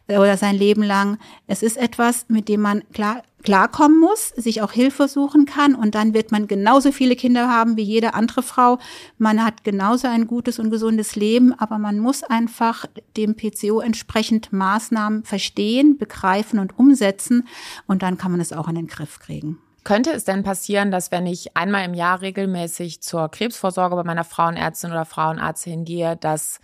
oder 0.08 0.38
sein 0.38 0.56
Leben 0.56 0.84
lang. 0.84 1.18
Es 1.48 1.64
ist 1.64 1.78
etwas, 1.78 2.26
mit 2.28 2.50
dem 2.50 2.62
man 2.62 2.84
klar, 2.94 3.24
klarkommen 3.44 4.00
muss, 4.00 4.30
sich 4.30 4.62
auch 4.62 4.72
Hilfe 4.72 5.08
suchen 5.08 5.46
kann 5.46 5.76
und 5.76 5.96
dann 5.96 6.14
wird 6.14 6.32
man 6.32 6.48
genauso 6.48 6.92
viele 6.92 7.16
Kinder 7.16 7.50
haben 7.50 7.78
wie 7.78 7.84
jede 7.84 8.14
andere 8.14 8.42
Frau. 8.42 8.80
Man 9.18 9.44
hat 9.44 9.64
genauso 9.64 10.08
ein 10.08 10.28
gutes 10.28 10.60
und 10.60 10.72
gesundes 10.72 11.16
Leben, 11.16 11.54
aber 11.54 11.78
man 11.78 12.00
muss 12.00 12.24
einfach 12.24 12.86
dem 13.18 13.36
PCO 13.36 13.82
entsprechend 13.82 14.54
Maßnahmen 14.54 15.24
verstehen, 15.26 15.98
begreifen 15.98 16.60
und 16.60 16.80
umsetzen 16.80 17.48
und 17.86 18.02
dann 18.02 18.18
kann 18.18 18.32
man 18.32 18.40
es 18.40 18.54
auch 18.54 18.68
in 18.68 18.76
den 18.76 18.88
Griff 18.88 19.20
kriegen. 19.20 19.60
Könnte 19.84 20.12
es 20.12 20.24
denn 20.24 20.44
passieren, 20.44 20.92
dass 20.92 21.12
wenn 21.12 21.26
ich 21.28 21.58
einmal 21.58 21.84
im 21.84 21.94
Jahr 21.94 22.22
regelmäßig 22.22 23.02
zur 23.02 23.28
Krebsvorsorge 23.28 23.98
bei 23.98 24.04
meiner 24.06 24.24
Frauenärztin 24.24 24.92
oder 24.92 25.04
Frauenarzt 25.04 25.66
hingehe, 25.66 26.16
dass 26.16 26.62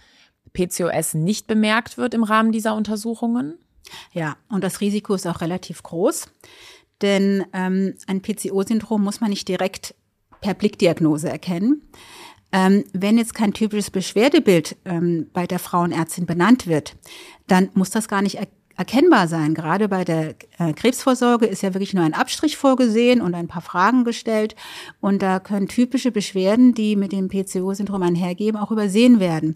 PCOS 0.53 1.13
nicht 1.13 1.47
bemerkt 1.47 1.97
wird 1.97 2.13
im 2.13 2.23
Rahmen 2.23 2.51
dieser 2.51 2.75
Untersuchungen? 2.75 3.57
Ja, 4.13 4.38
und 4.49 4.63
das 4.63 4.81
Risiko 4.81 5.13
ist 5.13 5.27
auch 5.27 5.41
relativ 5.41 5.83
groß, 5.83 6.27
denn 7.01 7.45
ähm, 7.53 7.95
ein 8.07 8.21
PCO-Syndrom 8.21 9.03
muss 9.03 9.21
man 9.21 9.29
nicht 9.29 9.47
direkt 9.47 9.95
per 10.41 10.53
Blickdiagnose 10.53 11.29
erkennen. 11.29 11.81
Ähm, 12.51 12.83
wenn 12.93 13.17
jetzt 13.17 13.35
kein 13.35 13.53
typisches 13.53 13.91
Beschwerdebild 13.91 14.75
ähm, 14.85 15.27
bei 15.33 15.45
der 15.45 15.59
Frauenärztin 15.59 16.25
benannt 16.25 16.65
wird, 16.65 16.95
dann 17.47 17.69
muss 17.73 17.91
das 17.91 18.07
gar 18.07 18.21
nicht 18.21 18.39
erkennbar 18.80 19.28
sein. 19.28 19.54
Gerade 19.54 19.89
bei 19.89 20.06
der 20.06 20.36
äh, 20.58 20.72
Krebsvorsorge 20.72 21.46
ist 21.46 21.62
ja 21.62 21.74
wirklich 21.74 21.94
nur 21.94 22.06
ein 22.06 22.13
Abstrich 22.13 22.56
vorgesehen 22.56 23.20
und 23.22 23.36
ein 23.36 23.50
paar 23.50 23.62
Fragen 23.62 24.06
gestellt. 24.06 24.56
Und 25.02 25.22
da 25.22 25.42
können 25.42 25.68
typische 25.68 26.12
Beschwerden, 26.12 26.74
die 26.74 26.96
mit 26.96 27.12
dem 27.12 27.28
PCO-Syndrom 27.28 28.02
einhergehen, 28.02 28.56
auch 28.56 28.72
übersehen 28.72 29.20
werden. 29.20 29.56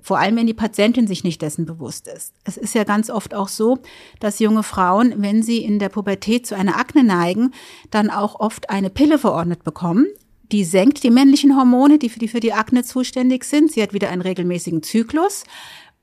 Vor 0.00 0.18
allem, 0.18 0.34
wenn 0.34 0.48
die 0.48 0.54
Patientin 0.54 1.06
sich 1.06 1.22
nicht 1.22 1.40
dessen 1.40 1.66
bewusst 1.66 2.08
ist. 2.08 2.34
Es 2.42 2.56
ist 2.56 2.74
ja 2.74 2.82
ganz 2.82 3.10
oft 3.10 3.32
auch 3.32 3.46
so, 3.46 3.78
dass 4.18 4.40
junge 4.40 4.64
Frauen, 4.64 5.14
wenn 5.18 5.44
sie 5.44 5.58
in 5.58 5.78
der 5.78 5.88
Pubertät 5.88 6.44
zu 6.44 6.56
einer 6.56 6.76
Akne 6.76 7.04
neigen, 7.04 7.52
dann 7.92 8.10
auch 8.10 8.40
oft 8.40 8.70
eine 8.70 8.90
Pille 8.90 9.20
verordnet 9.20 9.62
bekommen, 9.62 10.06
die 10.50 10.64
senkt 10.64 11.04
die 11.04 11.10
männlichen 11.10 11.56
Hormone, 11.56 12.00
die 12.00 12.08
für 12.08 12.18
die, 12.18 12.28
für 12.28 12.40
die 12.40 12.52
Akne 12.52 12.82
zuständig 12.82 13.44
sind. 13.44 13.70
Sie 13.70 13.82
hat 13.82 13.94
wieder 13.94 14.10
einen 14.10 14.22
regelmäßigen 14.22 14.82
Zyklus. 14.82 15.44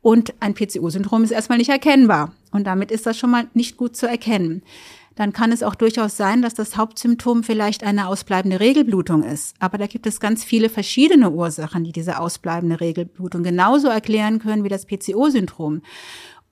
Und 0.02 0.34
ein 0.40 0.54
PCO-Syndrom 0.54 1.24
ist 1.24 1.32
erstmal 1.32 1.58
nicht 1.58 1.70
erkennbar. 1.70 2.34
Und 2.52 2.66
damit 2.66 2.92
ist 2.92 3.06
das 3.06 3.18
schon 3.18 3.32
mal 3.32 3.48
nicht 3.54 3.78
gut 3.78 3.96
zu 3.96 4.08
erkennen. 4.08 4.64
dann 5.16 5.34
kann 5.34 5.52
es 5.52 5.62
auch 5.62 5.76
durchaus 5.76 6.16
sein, 6.16 6.42
dass 6.42 6.54
das 6.54 6.78
Hauptsymptom 6.78 7.44
vielleicht 7.44 7.84
eine 7.84 8.08
ausbleibende 8.08 8.60
Regelblutung 8.60 9.24
ist. 9.24 9.56
Aber 9.60 9.78
da 9.78 9.86
gibt 9.86 10.08
es 10.08 10.22
ganz 10.22 10.44
viele 10.44 10.70
verschiedene 10.70 11.32
Ursachen, 11.32 11.84
die 11.84 11.92
diese 11.92 12.18
ausbleibende 12.18 12.80
Regelblutung 12.80 13.44
genauso 13.44 13.90
erklären 13.90 14.40
können 14.40 14.64
wie 14.64 14.70
das 14.70 14.86
PCO-Syndrom. 14.86 15.82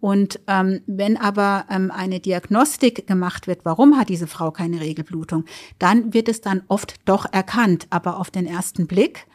Und 0.02 0.40
ähm, 0.48 0.82
wenn 0.88 1.18
aber 1.18 1.66
ähm, 1.70 1.92
eine 1.92 2.20
Diagnostik 2.20 3.08
gemacht 3.08 3.48
wird, 3.48 3.62
warum 3.64 3.98
hat 3.98 4.10
diese 4.10 4.28
Frau 4.28 4.52
keine 4.52 4.80
Regelblutung, 4.80 5.46
dann 5.78 6.14
wird 6.14 6.30
es 6.30 6.42
dann 6.42 6.62
oft 6.68 6.96
doch 7.06 7.26
erkannt. 7.32 7.88
Aber 7.90 8.20
auf 8.20 8.30
den 8.30 8.46
ersten 8.46 8.88
Blick 8.88 9.26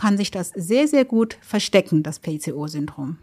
kann 0.00 0.16
sich 0.16 0.30
das 0.30 0.48
sehr, 0.54 0.88
sehr 0.88 1.04
gut 1.04 1.36
verstecken, 1.42 2.02
das 2.02 2.20
PCO-Syndrom. 2.20 3.18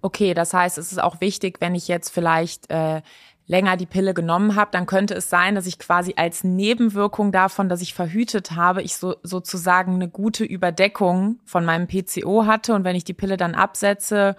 Okay, 0.00 0.32
das 0.32 0.54
heißt, 0.54 0.78
es 0.78 0.92
ist 0.92 1.02
auch 1.02 1.20
wichtig, 1.20 1.56
wenn 1.60 1.74
ich 1.74 1.88
jetzt 1.88 2.10
vielleicht 2.10 2.70
äh, 2.70 3.02
länger 3.48 3.76
die 3.76 3.86
Pille 3.86 4.14
genommen 4.14 4.54
habe, 4.54 4.70
dann 4.70 4.86
könnte 4.86 5.14
es 5.14 5.28
sein, 5.28 5.56
dass 5.56 5.66
ich 5.66 5.80
quasi 5.80 6.14
als 6.16 6.44
Nebenwirkung 6.44 7.32
davon, 7.32 7.68
dass 7.68 7.82
ich 7.82 7.94
verhütet 7.94 8.52
habe, 8.52 8.80
ich 8.80 8.94
so 8.94 9.16
sozusagen 9.24 9.94
eine 9.94 10.08
gute 10.08 10.44
Überdeckung 10.44 11.40
von 11.44 11.64
meinem 11.64 11.88
PCO 11.88 12.46
hatte 12.46 12.74
und 12.74 12.84
wenn 12.84 12.94
ich 12.94 13.02
die 13.02 13.12
Pille 13.12 13.36
dann 13.36 13.56
absetze, 13.56 14.36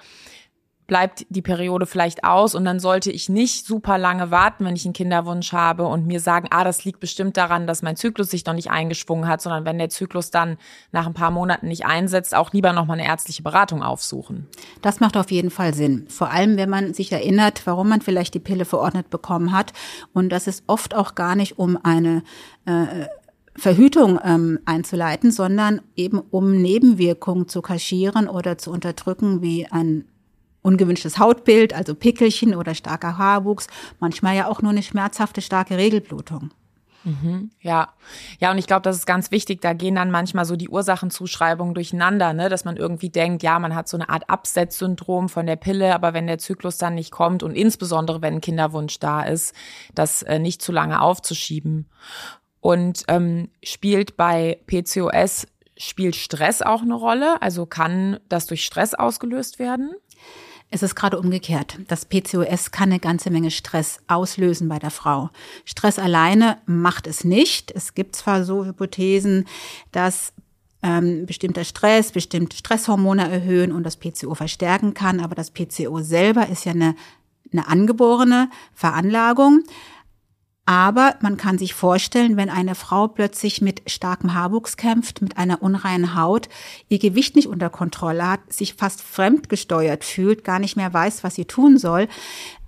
bleibt 0.92 1.26
die 1.30 1.42
Periode 1.42 1.86
vielleicht 1.86 2.26
aus 2.26 2.54
und 2.54 2.66
dann 2.66 2.82
sollte 2.82 3.14
ich 3.14 3.30
nicht 3.30 3.66
super 3.66 3.98
lange 3.98 4.30
warten, 4.30 4.66
wenn 4.66 4.76
ich 4.76 4.84
einen 4.84 4.94
Kinderwunsch 4.94 5.54
habe 5.54 5.86
und 5.86 6.06
mir 6.06 6.20
sagen, 6.20 6.50
ah, 6.52 6.66
das 6.66 6.84
liegt 6.84 7.00
bestimmt 7.00 7.38
daran, 7.38 7.66
dass 7.66 7.82
mein 7.82 7.96
Zyklus 7.96 8.30
sich 8.30 8.46
noch 8.46 8.54
nicht 8.54 8.72
eingeschwungen 8.72 9.26
hat, 9.26 9.42
sondern 9.42 9.64
wenn 9.64 9.78
der 9.78 9.88
Zyklus 9.88 10.32
dann 10.32 10.58
nach 10.92 11.08
ein 11.08 11.14
paar 11.14 11.32
Monaten 11.32 11.70
nicht 11.70 11.86
einsetzt, 11.86 12.36
auch 12.36 12.52
lieber 12.52 12.74
nochmal 12.74 13.00
eine 13.00 13.08
ärztliche 13.08 13.42
Beratung 13.42 13.84
aufsuchen. 13.84 14.50
Das 14.82 15.00
macht 15.00 15.16
auf 15.16 15.32
jeden 15.32 15.50
Fall 15.50 15.74
Sinn. 15.74 16.08
Vor 16.10 16.30
allem, 16.30 16.58
wenn 16.58 16.70
man 16.70 16.94
sich 16.94 17.10
erinnert, 17.14 17.66
warum 17.66 17.88
man 17.88 18.02
vielleicht 18.02 18.34
die 18.34 18.40
Pille 18.40 18.66
verordnet 18.66 19.10
bekommen 19.10 19.54
hat 19.54 19.72
und 20.12 20.28
dass 20.28 20.46
es 20.46 20.62
oft 20.68 20.94
auch 20.94 21.16
gar 21.16 21.38
nicht 21.38 21.58
um 21.58 21.80
eine 21.82 22.22
äh, 22.66 23.06
Verhütung 23.56 24.20
ähm, 24.26 24.60
einzuleiten, 24.66 25.32
sondern 25.32 25.80
eben 25.96 26.20
um 26.20 26.62
Nebenwirkungen 26.62 27.48
zu 27.48 27.62
kaschieren 27.62 28.28
oder 28.28 28.58
zu 28.58 28.72
unterdrücken, 28.72 29.42
wie 29.42 29.68
ein 29.68 30.04
ungewünschtes 30.62 31.18
Hautbild, 31.20 31.74
also 31.74 31.96
Pickelchen 31.96 32.56
oder 32.56 32.76
starker 32.76 33.18
Haarwuchs, 33.18 33.68
manchmal 34.00 34.36
ja 34.36 34.48
auch 34.48 34.62
nur 34.62 34.72
eine 34.72 34.84
schmerzhafte 34.84 35.42
starke 35.42 35.78
Regelblutung. 35.78 36.52
Mhm, 37.04 37.50
ja, 37.62 37.90
ja, 38.40 38.52
und 38.52 38.60
ich 38.60 38.68
glaube, 38.68 38.84
das 38.84 38.98
ist 38.98 39.08
ganz 39.08 39.32
wichtig. 39.32 39.62
Da 39.62 39.74
gehen 39.74 39.96
dann 39.96 40.12
manchmal 40.12 40.46
so 40.46 40.56
die 40.56 40.70
Ursachenzuschreibungen 40.70 41.74
durcheinander, 41.74 42.34
ne? 42.34 42.48
dass 42.48 42.64
man 42.64 42.78
irgendwie 42.78 43.10
denkt, 43.10 43.42
ja, 43.42 43.58
man 43.58 43.74
hat 43.74 43.88
so 43.88 43.98
eine 43.98 44.10
Art 44.10 44.30
Absetzsyndrom 44.30 45.28
von 45.28 45.48
der 45.48 45.56
Pille, 45.56 45.96
aber 45.96 46.14
wenn 46.14 46.28
der 46.28 46.38
Zyklus 46.38 46.78
dann 46.78 46.96
nicht 46.96 47.12
kommt 47.12 47.42
und 47.42 47.56
insbesondere 47.56 48.22
wenn 48.22 48.36
ein 48.36 48.42
Kinderwunsch 48.42 49.00
da 49.00 49.24
ist, 49.24 49.56
das 49.96 50.22
äh, 50.22 50.38
nicht 50.38 50.62
zu 50.62 50.72
lange 50.72 51.02
aufzuschieben. 51.02 51.90
Und 52.60 53.04
ähm, 53.08 53.50
spielt 53.64 54.16
bei 54.16 54.60
PCOS 54.68 55.48
spielt 55.78 56.16
Stress 56.16 56.62
auch 56.62 56.84
eine 56.84 56.94
Rolle? 56.94 57.42
Also 57.42 57.66
kann 57.66 58.20
das 58.30 58.46
durch 58.46 58.64
Stress 58.64 58.94
ausgelöst 58.94 59.58
werden? 59.58 59.96
Es 60.74 60.84
ist 60.84 60.96
gerade 60.96 61.20
umgekehrt. 61.20 61.78
Das 61.90 62.06
PCOS 62.06 62.72
kann 62.72 62.92
eine 62.92 63.00
ganze 63.00 63.30
Menge 63.30 63.52
Stress 63.52 64.00
auslösen 64.08 64.70
bei 64.70 64.80
der 64.80 64.90
Frau. 64.90 65.30
Stress 65.66 66.00
alleine 66.00 66.60
macht 66.66 67.08
es 67.08 67.26
nicht. 67.26 67.72
Es 67.72 67.94
gibt 67.94 68.16
zwar 68.16 68.46
so 68.46 68.64
Hypothesen, 68.64 69.46
dass 69.92 70.32
ähm, 70.82 71.26
bestimmter 71.26 71.66
Stress, 71.66 72.14
bestimmte 72.14 72.56
Stresshormone 72.56 73.30
erhöhen 73.30 73.74
und 73.74 73.84
das 73.84 73.98
PCO 73.98 74.34
verstärken 74.34 74.94
kann, 74.94 75.20
aber 75.20 75.36
das 75.36 75.52
PCO 75.52 76.00
selber 76.00 76.48
ist 76.48 76.64
ja 76.64 76.72
eine, 76.72 76.96
eine 77.52 77.68
angeborene 77.68 78.50
Veranlagung. 78.74 79.64
Aber 80.66 81.16
man 81.22 81.38
kann 81.38 81.58
sich 81.58 81.74
vorstellen, 81.74 82.38
wenn 82.38 82.50
eine 82.50 82.76
Frau 82.76 83.08
plötzlich 83.08 83.62
mit 83.62 83.82
starkem 83.90 84.34
Haarwuchs 84.34 84.78
kämpft, 84.78 85.22
mit 85.22 85.38
einer 85.38 85.64
unreinen 85.64 86.16
Haut, 86.16 86.50
ihr 86.88 87.00
Gewicht 87.00 87.36
nicht 87.36 87.48
unter 87.48 87.70
Kontrolle 87.70 88.28
hat, 88.28 88.54
sich 88.54 88.76
fast 88.76 89.02
fremdgesteuert 89.02 90.04
fühlt, 90.04 90.44
gar 90.44 90.60
nicht 90.60 90.78
mehr 90.78 90.94
weiß, 90.94 91.24
was 91.24 91.36
sie 91.36 91.46
tun 91.46 91.78
soll, 91.78 92.08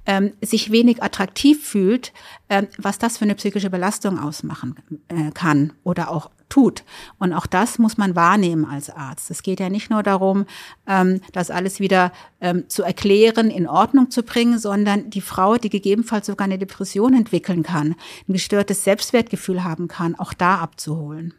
ähm, 0.06 0.34
sich 0.42 0.72
wenig 0.72 1.02
attraktiv 1.04 1.66
fühlt, 1.66 2.14
ähm, 2.50 2.68
was 2.78 2.98
das 2.98 3.18
für 3.18 3.26
eine 3.26 3.36
psychische 3.36 3.70
Belastung 3.70 4.20
ausmachen 4.20 4.76
äh, 5.08 5.32
kann 5.32 5.74
oder 5.84 6.10
auch 6.10 6.30
tut. 6.54 6.84
Und 7.18 7.34
auch 7.34 7.48
das 7.48 7.80
muss 7.80 7.98
man 7.98 8.16
wahrnehmen 8.16 8.66
als 8.66 8.92
Arzt. 8.92 9.32
Es 9.32 9.42
geht 9.42 9.60
ja 9.60 9.70
nicht 9.70 9.90
nur 9.90 10.04
darum, 10.04 10.46
ähm, 10.88 11.20
das 11.32 11.50
alles 11.50 11.80
wieder 11.80 12.12
ähm, 12.42 12.70
zu 12.70 12.84
erklären, 12.84 13.50
in 13.50 13.68
Ordnung 13.68 14.12
zu 14.12 14.22
bringen, 14.22 14.60
sondern 14.60 15.10
die 15.10 15.22
Frau, 15.22 15.56
die 15.56 15.70
gegebenenfalls 15.70 16.28
sogar 16.28 16.46
eine 16.46 16.60
Depression 16.60 17.16
entwickeln 17.16 17.64
kann, 17.64 17.96
ein 18.28 18.34
gestörtes 18.34 18.84
Selbstwertgefühl 18.84 19.64
haben 19.64 19.88
kann, 19.88 20.14
auch 20.14 20.32
da 20.32 20.60
abzuholen. 20.60 21.34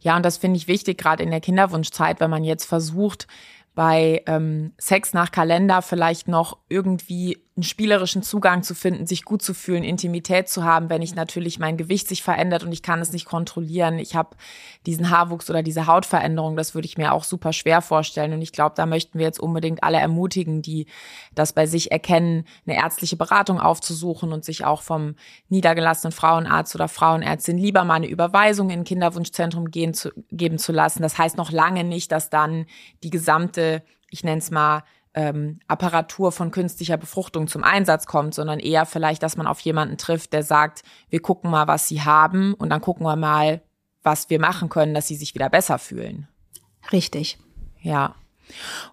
Ja, 0.00 0.16
und 0.16 0.24
das 0.24 0.36
finde 0.36 0.58
ich 0.58 0.68
wichtig, 0.68 0.96
gerade 0.96 1.24
in 1.24 1.30
der 1.30 1.40
Kinderwunschzeit, 1.40 2.20
wenn 2.20 2.30
man 2.30 2.44
jetzt 2.44 2.64
versucht, 2.64 3.26
bei 3.74 4.22
ähm, 4.26 4.72
Sex 4.78 5.12
nach 5.12 5.32
Kalender 5.32 5.82
vielleicht 5.82 6.28
noch 6.28 6.58
irgendwie 6.68 7.42
einen 7.54 7.64
spielerischen 7.64 8.22
Zugang 8.22 8.62
zu 8.62 8.74
finden, 8.74 9.06
sich 9.06 9.26
gut 9.26 9.42
zu 9.42 9.52
fühlen, 9.52 9.84
Intimität 9.84 10.48
zu 10.48 10.64
haben, 10.64 10.88
wenn 10.88 11.02
ich 11.02 11.14
natürlich 11.14 11.58
mein 11.58 11.76
Gewicht 11.76 12.08
sich 12.08 12.22
verändert 12.22 12.64
und 12.64 12.72
ich 12.72 12.82
kann 12.82 13.00
es 13.00 13.12
nicht 13.12 13.26
kontrollieren. 13.26 13.98
Ich 13.98 14.16
habe 14.16 14.36
diesen 14.86 15.10
Haarwuchs 15.10 15.50
oder 15.50 15.62
diese 15.62 15.86
Hautveränderung, 15.86 16.56
das 16.56 16.74
würde 16.74 16.86
ich 16.86 16.96
mir 16.96 17.12
auch 17.12 17.24
super 17.24 17.52
schwer 17.52 17.82
vorstellen. 17.82 18.32
Und 18.32 18.40
ich 18.40 18.52
glaube, 18.52 18.74
da 18.74 18.86
möchten 18.86 19.18
wir 19.18 19.26
jetzt 19.26 19.38
unbedingt 19.38 19.82
alle 19.82 19.98
ermutigen, 19.98 20.62
die 20.62 20.86
das 21.34 21.52
bei 21.52 21.66
sich 21.66 21.92
erkennen, 21.92 22.46
eine 22.66 22.76
ärztliche 22.76 23.16
Beratung 23.16 23.60
aufzusuchen 23.60 24.32
und 24.32 24.46
sich 24.46 24.64
auch 24.64 24.80
vom 24.80 25.14
niedergelassenen 25.50 26.12
Frauenarzt 26.12 26.74
oder 26.74 26.88
Frauenärztin 26.88 27.58
lieber 27.58 27.84
mal 27.84 27.96
eine 27.96 28.08
Überweisung 28.08 28.70
in 28.70 28.80
ein 28.80 28.84
Kinderwunschzentrum 28.84 29.70
gehen 29.70 29.92
zu, 29.92 30.10
geben 30.30 30.56
zu 30.56 30.72
lassen. 30.72 31.02
Das 31.02 31.18
heißt 31.18 31.36
noch 31.36 31.52
lange 31.52 31.84
nicht, 31.84 32.12
dass 32.12 32.30
dann 32.30 32.64
die 33.02 33.10
gesamte, 33.10 33.82
ich 34.08 34.24
nenne 34.24 34.38
es 34.38 34.50
mal, 34.50 34.84
ähm, 35.14 35.60
Apparatur 35.68 36.32
von 36.32 36.50
künstlicher 36.50 36.96
Befruchtung 36.96 37.46
zum 37.46 37.64
Einsatz 37.64 38.06
kommt, 38.06 38.34
sondern 38.34 38.58
eher 38.58 38.86
vielleicht, 38.86 39.22
dass 39.22 39.36
man 39.36 39.46
auf 39.46 39.60
jemanden 39.60 39.98
trifft, 39.98 40.32
der 40.32 40.42
sagt, 40.42 40.82
wir 41.10 41.20
gucken 41.20 41.50
mal, 41.50 41.66
was 41.66 41.88
sie 41.88 42.02
haben 42.02 42.54
und 42.54 42.70
dann 42.70 42.80
gucken 42.80 43.04
wir 43.04 43.16
mal, 43.16 43.62
was 44.02 44.30
wir 44.30 44.40
machen 44.40 44.68
können, 44.68 44.94
dass 44.94 45.08
sie 45.08 45.16
sich 45.16 45.34
wieder 45.34 45.50
besser 45.50 45.78
fühlen. 45.78 46.28
Richtig. 46.90 47.38
Ja. 47.80 48.14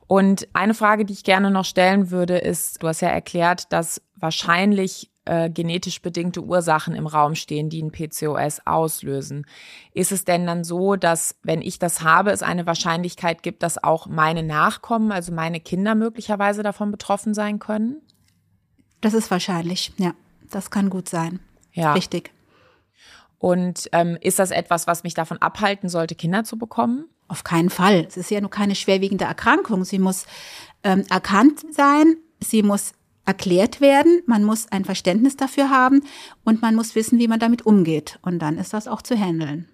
Und 0.07 0.47
eine 0.53 0.73
Frage, 0.73 1.05
die 1.05 1.13
ich 1.13 1.23
gerne 1.23 1.51
noch 1.51 1.65
stellen 1.65 2.11
würde, 2.11 2.37
ist, 2.37 2.83
du 2.83 2.87
hast 2.87 3.01
ja 3.01 3.09
erklärt, 3.09 3.71
dass 3.71 4.01
wahrscheinlich 4.15 5.11
äh, 5.29 5.49
genetisch 5.51 6.01
bedingte 6.01 6.41
Ursachen 6.41 6.95
im 6.95 7.05
Raum 7.05 7.35
stehen, 7.35 7.69
die 7.69 7.83
ein 7.83 7.91
PCOS 7.91 8.65
auslösen. 8.65 9.45
Ist 9.93 10.11
es 10.11 10.25
denn 10.25 10.47
dann 10.47 10.63
so, 10.63 10.95
dass 10.95 11.35
wenn 11.43 11.61
ich 11.61 11.77
das 11.77 12.01
habe, 12.01 12.31
es 12.31 12.41
eine 12.41 12.65
Wahrscheinlichkeit 12.65 13.43
gibt, 13.43 13.61
dass 13.61 13.83
auch 13.83 14.07
meine 14.07 14.41
Nachkommen, 14.41 15.11
also 15.11 15.31
meine 15.31 15.59
Kinder 15.59 15.93
möglicherweise 15.93 16.63
davon 16.63 16.89
betroffen 16.89 17.35
sein 17.35 17.59
können? 17.59 18.01
Das 19.01 19.13
ist 19.13 19.29
wahrscheinlich, 19.29 19.93
ja. 19.97 20.13
Das 20.49 20.71
kann 20.71 20.89
gut 20.89 21.07
sein. 21.07 21.39
Ja. 21.73 21.93
Richtig. 21.93 22.31
Und 23.37 23.87
ähm, 23.91 24.17
ist 24.19 24.39
das 24.39 24.49
etwas, 24.49 24.87
was 24.87 25.03
mich 25.03 25.13
davon 25.13 25.37
abhalten 25.37 25.89
sollte, 25.89 26.15
Kinder 26.15 26.43
zu 26.43 26.57
bekommen? 26.57 27.05
Auf 27.27 27.43
keinen 27.43 27.69
Fall. 27.69 28.05
Es 28.07 28.17
ist 28.17 28.31
ja 28.31 28.41
nur 28.41 28.49
keine 28.49 28.73
schwerwiegende 28.73 29.25
Erkrankung. 29.25 29.85
Sie 29.85 29.99
muss 29.99 30.25
ähm, 30.83 31.05
erkannt 31.11 31.63
sein, 31.71 32.17
sie 32.39 32.63
muss 32.63 32.93
erklärt 33.29 33.79
werden, 33.79 34.23
man 34.25 34.43
muss 34.43 34.71
ein 34.71 34.85
Verständnis 34.85 35.37
dafür 35.37 35.69
haben 35.69 36.01
und 36.43 36.63
man 36.63 36.73
muss 36.73 36.95
wissen, 36.95 37.19
wie 37.19 37.27
man 37.27 37.39
damit 37.39 37.63
umgeht. 37.63 38.17
Und 38.23 38.39
dann 38.39 38.57
ist 38.57 38.73
das 38.73 38.87
auch 38.87 39.03
zu 39.03 39.15
handeln. 39.15 39.67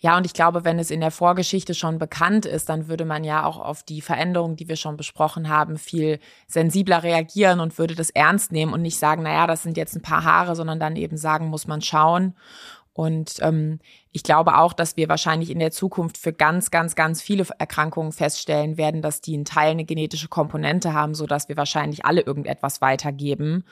Ja, 0.00 0.16
und 0.16 0.24
ich 0.24 0.32
glaube, 0.32 0.64
wenn 0.64 0.78
es 0.78 0.90
in 0.90 1.00
der 1.00 1.10
Vorgeschichte 1.10 1.74
schon 1.74 1.98
bekannt 1.98 2.46
ist, 2.46 2.70
dann 2.70 2.88
würde 2.88 3.04
man 3.04 3.22
ja 3.22 3.44
auch 3.44 3.58
auf 3.58 3.82
die 3.82 4.00
Veränderungen, 4.00 4.56
die 4.56 4.68
wir 4.68 4.76
schon 4.76 4.96
besprochen 4.96 5.50
haben, 5.50 5.76
viel 5.76 6.20
sensibler 6.46 7.02
reagieren 7.02 7.60
und 7.60 7.76
würde 7.76 7.94
das 7.94 8.08
ernst 8.08 8.50
nehmen 8.50 8.72
und 8.72 8.80
nicht 8.80 8.98
sagen, 8.98 9.22
naja, 9.22 9.46
das 9.46 9.62
sind 9.62 9.76
jetzt 9.76 9.94
ein 9.94 10.02
paar 10.02 10.24
Haare, 10.24 10.56
sondern 10.56 10.80
dann 10.80 10.96
eben 10.96 11.18
sagen, 11.18 11.48
muss 11.48 11.66
man 11.66 11.82
schauen. 11.82 12.34
Und 12.94 13.36
ähm, 13.40 13.78
ich 14.10 14.22
glaube 14.22 14.58
auch, 14.58 14.72
dass 14.72 14.96
wir 14.96 15.08
wahrscheinlich 15.08 15.50
in 15.50 15.58
der 15.58 15.70
Zukunft 15.70 16.18
für 16.18 16.32
ganz, 16.32 16.70
ganz, 16.70 16.94
ganz 16.94 17.22
viele 17.22 17.46
Erkrankungen 17.58 18.12
feststellen 18.12 18.76
werden, 18.76 19.00
dass 19.00 19.20
die 19.20 19.34
einen 19.34 19.46
Teil 19.46 19.70
eine 19.70 19.84
genetische 19.84 20.28
Komponente 20.28 20.92
haben, 20.92 21.14
so 21.14 21.26
dass 21.26 21.48
wir 21.48 21.56
wahrscheinlich 21.56 22.04
alle 22.04 22.20
irgendetwas 22.20 22.80
weitergeben. 22.80 23.64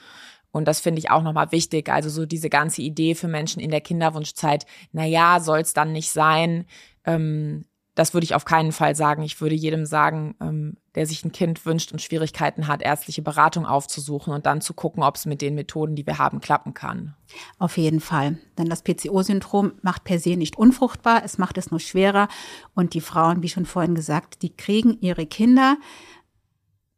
Und 0.52 0.66
das 0.66 0.80
finde 0.80 0.98
ich 0.98 1.10
auch 1.10 1.22
nochmal 1.22 1.52
wichtig. 1.52 1.90
Also 1.90 2.08
so 2.08 2.26
diese 2.26 2.50
ganze 2.50 2.82
Idee 2.82 3.14
für 3.14 3.28
Menschen 3.28 3.60
in 3.60 3.70
der 3.70 3.80
Kinderwunschzeit, 3.82 4.66
na 4.92 5.04
ja, 5.04 5.38
soll 5.40 5.60
es 5.60 5.74
dann 5.74 5.92
nicht 5.92 6.10
sein. 6.10 6.66
Ähm, 7.04 7.66
das 8.00 8.14
würde 8.14 8.24
ich 8.24 8.34
auf 8.34 8.46
keinen 8.46 8.72
Fall 8.72 8.96
sagen. 8.96 9.22
Ich 9.22 9.42
würde 9.42 9.54
jedem 9.54 9.84
sagen, 9.84 10.34
ähm, 10.40 10.78
der 10.94 11.04
sich 11.04 11.22
ein 11.22 11.32
Kind 11.32 11.66
wünscht 11.66 11.92
und 11.92 12.00
Schwierigkeiten 12.00 12.66
hat, 12.66 12.80
ärztliche 12.80 13.20
Beratung 13.20 13.66
aufzusuchen 13.66 14.32
und 14.32 14.46
dann 14.46 14.62
zu 14.62 14.72
gucken, 14.72 15.02
ob 15.02 15.16
es 15.16 15.26
mit 15.26 15.42
den 15.42 15.54
Methoden, 15.54 15.96
die 15.96 16.06
wir 16.06 16.16
haben, 16.16 16.40
klappen 16.40 16.72
kann. 16.72 17.14
Auf 17.58 17.76
jeden 17.76 18.00
Fall. 18.00 18.38
Denn 18.56 18.70
das 18.70 18.82
PCO-Syndrom 18.84 19.72
macht 19.82 20.04
per 20.04 20.18
se 20.18 20.38
nicht 20.38 20.56
unfruchtbar, 20.56 21.22
es 21.26 21.36
macht 21.36 21.58
es 21.58 21.70
nur 21.70 21.78
schwerer. 21.78 22.28
Und 22.74 22.94
die 22.94 23.02
Frauen, 23.02 23.42
wie 23.42 23.50
schon 23.50 23.66
vorhin 23.66 23.94
gesagt, 23.94 24.40
die 24.40 24.56
kriegen 24.56 24.96
ihre 25.02 25.26
Kinder 25.26 25.76